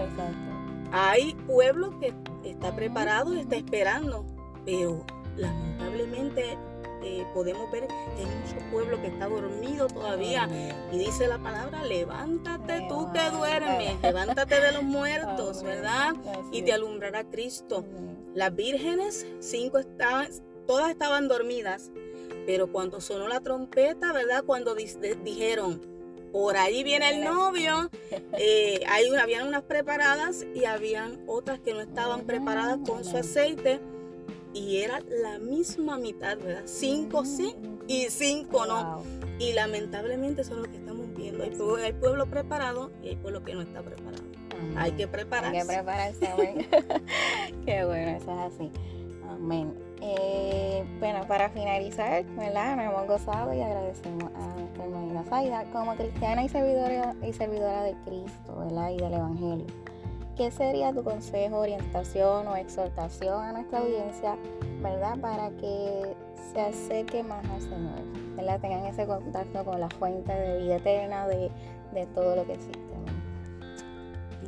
Hay 0.91 1.35
pueblo 1.47 1.97
que 2.01 2.13
está 2.43 2.75
preparado 2.75 3.37
y 3.37 3.39
está 3.43 3.55
esperando, 3.55 4.27
pero 4.65 5.07
lamentablemente 5.37 6.59
eh, 7.03 7.27
podemos 7.35 7.71
ver 7.71 7.87
que 7.87 8.23
hay 8.23 8.27
mucho 8.27 8.71
pueblo 8.71 9.01
que 9.01 9.09
está 9.09 9.29
dormido 9.29 9.87
todavía. 9.89 10.49
Y 10.93 10.99
dice 10.99 11.27
la 11.27 11.39
palabra, 11.39 11.85
levántate 11.85 12.87
tú 12.89 13.11
que 13.13 13.31
duermes, 13.31 14.01
levántate 14.03 14.61
de 14.61 14.73
los 14.73 14.83
muertos, 14.83 15.63
¿verdad? 15.63 16.15
Y 16.51 16.63
te 16.63 16.73
alumbrará 16.73 17.25
Cristo. 17.25 17.85
Las 18.35 18.55
vírgenes, 18.55 19.27
cinco 19.41 19.79
estaban, 19.79 20.29
todas 20.67 20.91
estaban 20.91 21.29
dormidas, 21.29 21.91
pero 22.47 22.71
cuando 22.71 23.01
sonó 23.01 23.29
la 23.29 23.41
trompeta, 23.41 24.13
¿verdad? 24.13 24.45
Cuando 24.45 24.75
dijeron, 24.75 25.81
por 26.33 26.57
ahí 26.57 26.83
viene 26.83 27.11
el 27.11 27.25
novio. 27.25 27.91
Eh, 28.39 28.81
hay 28.89 29.15
habían 29.15 29.47
unas 29.47 29.63
preparadas 29.63 30.47
y 30.55 30.65
habían 30.65 31.23
otras 31.27 31.61
que 31.61 31.75
no 31.75 31.83
estaban 31.83 32.25
preparadas 32.25 32.79
con 32.87 33.05
su 33.05 33.19
aceite. 33.19 33.79
Y 34.55 34.79
era 34.79 35.01
la 35.09 35.39
misma 35.39 35.99
mitad, 35.99 36.39
¿verdad? 36.39 36.63
Cinco 36.67 37.25
sí 37.25 37.55
y 37.87 38.07
cinco 38.11 38.67
no. 38.67 39.03
Y 39.39 39.53
lamentablemente 39.55 40.43
eso 40.43 40.55
es 40.55 40.61
lo 40.61 40.71
que 40.71 40.77
estamos 40.77 41.07
viendo. 41.15 41.43
Hay, 41.43 41.53
hay 41.85 41.93
pueblo 41.95 42.27
preparado 42.27 42.91
y 43.03 43.09
hay 43.09 43.17
pueblo 43.17 43.43
que 43.43 43.55
no 43.55 43.63
está 43.63 43.83
preparado. 43.83 44.23
Hay 44.77 44.93
que 44.93 45.09
prepararse. 45.09 45.59
Hay 45.59 45.67
que 45.67 45.73
prepararse, 45.73 46.27
Qué 47.67 47.85
bueno, 47.85 48.11
eso 48.17 48.33
es 48.33 48.55
así. 48.55 48.71
Amén. 49.29 49.75
Eh, 50.01 50.85
bueno, 50.99 51.27
para 51.27 51.49
finalizar, 51.51 52.25
¿verdad? 52.37 52.77
Nos 52.77 52.87
hemos 52.87 53.07
gozado 53.07 53.55
y 53.55 53.61
agradecemos 53.61 54.31
a 54.35 54.57
nuestra 54.57 54.85
hermana 54.85 55.25
Zaida 55.25 55.65
como 55.73 55.95
cristiana 55.95 56.45
y 56.45 56.49
servidora, 56.49 57.15
y 57.23 57.33
servidora 57.33 57.85
de 57.85 57.95
Cristo, 58.05 58.57
¿verdad? 58.59 58.91
Y 58.91 58.97
del 58.97 59.15
Evangelio. 59.15 59.67
¿Qué 60.43 60.51
sería 60.51 60.93
tu 60.93 61.05
consejo, 61.05 61.61
orientación 61.61 62.49
o 62.49 62.57
exhortación 62.57 63.45
a 63.45 63.53
nuestra 63.53 63.79
audiencia, 63.79 64.37
¿verdad? 64.83 65.17
Para 65.21 65.51
que 65.51 66.17
se 66.53 66.61
acerque 66.61 67.23
más 67.23 67.49
al 67.49 67.61
Señor, 67.61 68.03
¿verdad? 68.35 68.61
Tengan 68.61 68.85
ese 68.87 69.07
contacto 69.07 69.65
con 69.65 69.79
la 69.79 69.89
fuente 69.89 70.33
de 70.33 70.59
vida 70.59 70.77
eterna 70.79 71.29
de, 71.29 71.49
de 71.95 72.07
todo 72.07 72.35
lo 72.35 72.45
que 72.45 72.55
existe. 72.55 72.81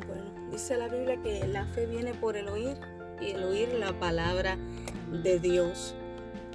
Bueno, 0.08 0.50
dice 0.50 0.76
la 0.76 0.88
Biblia 0.88 1.22
que 1.22 1.46
la 1.46 1.64
fe 1.66 1.86
viene 1.86 2.12
por 2.12 2.36
el 2.36 2.48
oír 2.48 2.76
y 3.20 3.30
el 3.30 3.44
oír 3.44 3.68
la 3.74 3.92
palabra 3.92 4.58
de 5.22 5.38
Dios. 5.38 5.94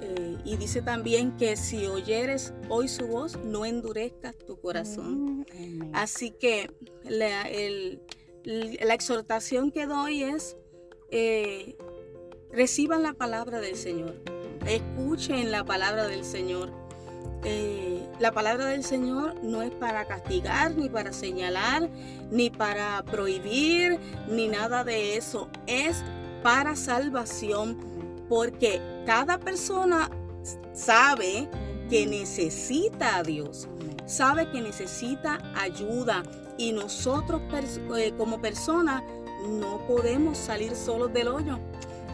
Eh, 0.02 0.36
y 0.44 0.56
dice 0.58 0.82
también 0.82 1.34
que 1.38 1.56
si 1.56 1.86
oyeres 1.86 2.52
hoy 2.68 2.88
su 2.88 3.06
voz, 3.06 3.38
no 3.42 3.64
endurezcas 3.64 4.36
tu 4.36 4.60
corazón. 4.60 5.46
Mm, 5.58 5.94
Así 5.94 6.30
que 6.30 6.70
la, 7.04 7.48
exhortación 8.44 9.70
que 9.70 9.86
doy 9.86 10.22
es, 10.22 10.56
eh, 11.10 11.76
reciban 12.50 13.02
la 13.02 13.12
palabra 13.12 13.60
del 13.60 13.76
Señor, 13.76 14.14
escuchen 14.66 15.50
la 15.50 15.64
palabra 15.64 16.06
del 16.06 16.24
Señor. 16.24 16.70
Eh, 17.42 18.06
la 18.18 18.32
palabra 18.32 18.66
del 18.66 18.84
Señor 18.84 19.42
no 19.42 19.62
es 19.62 19.70
para 19.70 20.06
castigar, 20.06 20.76
ni 20.76 20.90
para 20.90 21.12
señalar, 21.12 21.88
ni 22.30 22.50
para 22.50 23.02
prohibir, 23.04 23.98
ni 24.28 24.46
nada 24.48 24.84
de 24.84 25.16
eso. 25.16 25.48
Es 25.66 26.04
para 26.42 26.76
salvación, 26.76 27.78
porque 28.28 28.80
cada 29.06 29.38
persona 29.38 30.10
sabe 30.74 31.48
que 31.88 32.06
necesita 32.06 33.16
a 33.16 33.22
Dios, 33.22 33.68
sabe 34.04 34.50
que 34.50 34.60
necesita 34.60 35.38
ayuda 35.54 36.22
y 36.60 36.72
nosotros 36.72 37.40
eh, 37.96 38.12
como 38.18 38.40
personas 38.40 39.02
no 39.48 39.78
podemos 39.88 40.36
salir 40.36 40.76
solos 40.76 41.10
del 41.10 41.28
hoyo 41.28 41.58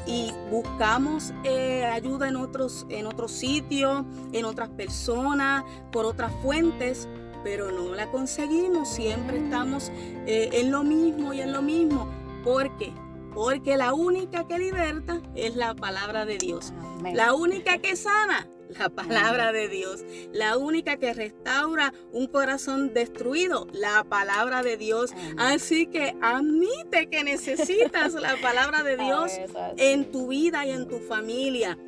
y 0.06 0.30
buscamos 0.52 1.34
eh, 1.42 1.84
ayuda 1.84 2.28
en 2.28 2.36
otros, 2.36 2.86
en 2.88 3.06
otros 3.06 3.32
sitios, 3.32 4.04
en 4.32 4.44
otras 4.44 4.68
personas, 4.68 5.64
por 5.90 6.06
otras 6.06 6.32
fuentes, 6.42 7.08
pero 7.42 7.72
no 7.72 7.92
la 7.96 8.08
conseguimos. 8.12 8.88
Siempre 8.88 9.38
estamos 9.38 9.90
eh, 10.26 10.50
en 10.52 10.70
lo 10.70 10.84
mismo 10.84 11.34
y 11.34 11.40
en 11.40 11.52
lo 11.52 11.60
mismo. 11.60 12.08
porque 12.44 12.92
porque 13.34 13.76
la 13.76 13.92
única 13.92 14.46
que 14.46 14.58
liberta 14.58 15.20
es 15.34 15.56
la 15.56 15.74
palabra 15.74 16.24
de 16.24 16.38
Dios. 16.38 16.72
La 17.12 17.34
única 17.34 17.76
que 17.76 17.94
sana, 17.94 18.48
la 18.78 18.88
palabra 18.88 19.52
de 19.52 19.68
Dios. 19.68 20.04
La 20.32 20.56
única 20.56 20.96
que 20.96 21.12
restaura 21.12 21.92
un 22.12 22.26
corazón 22.26 22.92
destruido, 22.92 23.66
la 23.72 24.04
palabra 24.04 24.62
de 24.62 24.76
Dios. 24.76 25.12
Así 25.36 25.86
que 25.86 26.16
admite 26.20 27.08
que 27.08 27.24
necesitas 27.24 28.14
la 28.14 28.36
palabra 28.42 28.82
de 28.82 28.96
Dios 28.96 29.32
en 29.76 30.10
tu 30.10 30.28
vida 30.28 30.66
y 30.66 30.70
en 30.70 30.88
tu 30.88 30.98
familia. 30.98 31.78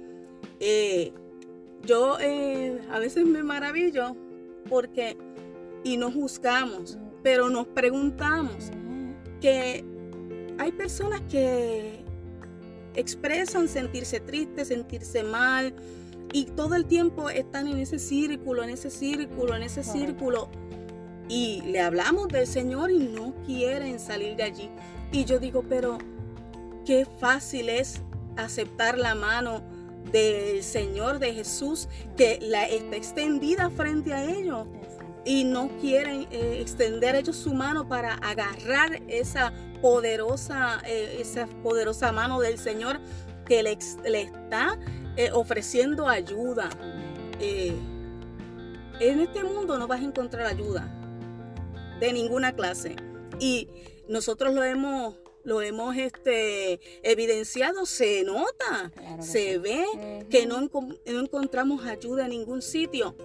Eh, 0.60 1.12
yo 1.84 2.18
eh, 2.20 2.80
a 2.90 2.98
veces 2.98 3.24
me 3.24 3.42
maravillo 3.42 4.16
porque, 4.68 5.16
y 5.84 5.96
nos 5.96 6.14
juzgamos, 6.14 6.98
pero 7.22 7.48
nos 7.48 7.66
preguntamos 7.68 8.70
que 9.40 9.84
hay 10.58 10.72
personas 10.72 11.20
que 11.30 12.04
expresan 12.94 13.68
sentirse 13.68 14.18
tristes, 14.18 14.68
sentirse 14.68 15.22
mal, 15.22 15.72
y 16.32 16.44
todo 16.44 16.74
el 16.74 16.86
tiempo 16.86 17.30
están 17.30 17.66
en 17.68 17.78
ese 17.78 17.98
círculo, 17.98 18.62
en 18.62 18.70
ese 18.70 18.90
círculo, 18.90 19.54
en 19.54 19.62
ese 19.62 19.82
círculo. 19.82 20.48
Y 21.28 21.62
le 21.66 21.80
hablamos 21.80 22.28
del 22.28 22.46
Señor 22.46 22.90
y 22.90 22.98
no 22.98 23.34
quieren 23.46 23.98
salir 23.98 24.36
de 24.36 24.42
allí. 24.44 24.70
Y 25.12 25.24
yo 25.24 25.38
digo, 25.38 25.64
pero 25.68 25.98
qué 26.84 27.06
fácil 27.18 27.68
es 27.68 28.02
aceptar 28.36 28.98
la 28.98 29.14
mano 29.14 29.62
del 30.12 30.62
Señor, 30.62 31.18
de 31.18 31.34
Jesús, 31.34 31.88
que 32.16 32.38
la 32.42 32.64
está 32.64 32.96
extendida 32.96 33.70
frente 33.70 34.12
a 34.12 34.24
ellos. 34.24 34.66
Y 35.24 35.44
no 35.44 35.68
quieren 35.80 36.26
eh, 36.30 36.58
extender 36.60 37.14
ellos 37.14 37.36
su 37.36 37.52
mano 37.52 37.88
para 37.88 38.14
agarrar 38.14 39.02
esa 39.08 39.52
poderosa, 39.82 40.80
eh, 40.86 41.18
esa 41.20 41.46
poderosa 41.62 42.12
mano 42.12 42.40
del 42.40 42.58
Señor 42.58 43.00
que 43.48 43.62
le, 43.62 43.78
está 44.20 44.78
eh, 45.16 45.30
ofreciendo 45.32 46.06
ayuda. 46.08 46.68
Eh, 47.40 47.74
en 49.00 49.20
este 49.20 49.42
mundo 49.42 49.78
no 49.78 49.87
vas 49.87 50.00
a 50.00 50.04
encontrar 50.04 50.46
ayuda 50.46 50.87
de 51.98 52.12
ninguna 52.12 52.54
clase. 52.54 52.96
Y 53.40 53.68
nosotros 54.08 54.54
lo 54.54 54.62
hemos, 54.62 55.16
lo 55.44 55.62
hemos 55.62 55.96
este, 55.96 56.80
evidenciado, 57.02 57.87
se 57.87 58.22
nota, 58.24 58.92
se 59.20 59.58
ve 59.58 60.26
que 60.30 60.46
no, 60.46 60.61
no 60.61 61.20
encontramos 61.20 61.84
ayuda 61.87 62.24
en 62.24 62.30
ningún 62.30 62.62
sitio. 62.62 63.16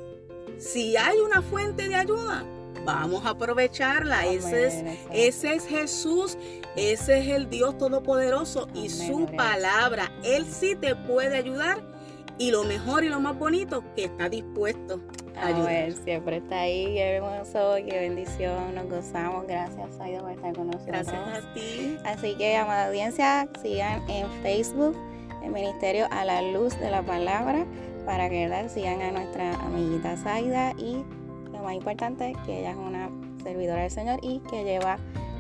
Si 0.58 0.96
hay 0.96 1.20
una 1.20 1.42
fuente 1.42 1.90
de 1.90 1.96
ayuda, 1.96 2.46
vamos 2.86 3.26
a 3.26 3.30
aprovecharla. 3.32 4.26
Ese 4.26 4.68
es, 4.68 4.84
ese 5.12 5.56
es 5.56 5.68
Jesús, 5.68 6.38
ese 6.76 7.20
es 7.20 7.28
el 7.28 7.50
Dios 7.50 7.78
Todopoderoso 7.78 8.68
y 8.74 8.90
su 8.90 9.26
palabra. 9.36 10.12
Él 10.24 10.46
sí 10.46 10.76
te 10.76 10.96
puede 10.96 11.38
ayudar 11.38 11.82
y 12.38 12.52
lo 12.52 12.64
mejor 12.64 13.04
y 13.04 13.10
lo 13.10 13.20
más 13.20 13.38
bonito, 13.38 13.84
que 13.96 14.06
está 14.06 14.28
dispuesto 14.28 15.00
a, 15.36 15.48
ayudar. 15.48 15.92
siempre 15.92 16.38
está 16.38 16.62
ahí, 16.62 16.86
qué 16.86 17.16
hermoso, 17.16 17.76
qué 17.88 18.00
bendición, 18.00 18.76
nos 18.76 18.90
gozamos. 18.90 19.46
Gracias, 19.48 20.00
Aida, 20.00 20.20
por 20.20 20.32
estar 20.32 20.56
con 20.56 20.68
nosotros. 20.68 20.88
Gracias 20.88 21.16
a 21.16 21.54
ti. 21.54 21.98
Así 22.04 22.36
que, 22.36 22.56
amada 22.58 22.88
audiencia, 22.88 23.48
sigan 23.62 24.10
en 24.10 24.28
Facebook 24.42 24.98
el 25.44 25.52
Ministerio 25.52 26.08
a 26.10 26.26
la 26.26 26.42
Luz 26.42 26.80
de 26.80 26.90
la 26.90 27.04
Palabra 27.04 27.66
para 28.06 28.30
que 28.30 28.70
sigan 28.70 29.02
a 29.02 29.12
nuestra 29.12 29.54
amiguita 29.56 30.18
Zaida 30.18 30.72
y 30.78 31.04
más 31.64 31.74
importante, 31.74 32.36
que 32.46 32.60
ella 32.60 32.72
es 32.72 32.78
una 32.78 33.10
servidora 33.44 33.82
del 33.82 33.92
Señor 33.92 34.20
y 34.22 34.40
que 34.50 34.64
lleva 34.64 34.98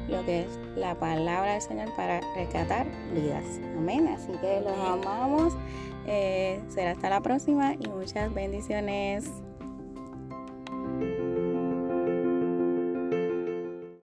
lo 0.08 0.26
que 0.26 0.42
es 0.42 0.60
la 0.76 0.96
palabra 0.96 1.54
del 1.54 1.62
Señor 1.62 1.90
para 1.96 2.22
rescatar 2.36 2.88
vidas. 3.14 3.46
Amén. 3.78 4.08
Así 4.08 4.32
que 4.42 4.62
los 4.62 4.78
amamos. 4.78 5.54
Eh, 6.06 6.62
será 6.70 6.92
hasta 6.92 7.10
la 7.10 7.22
próxima 7.22 7.76
y 7.80 7.88
muchas 7.88 8.34
bendiciones. 8.34 9.30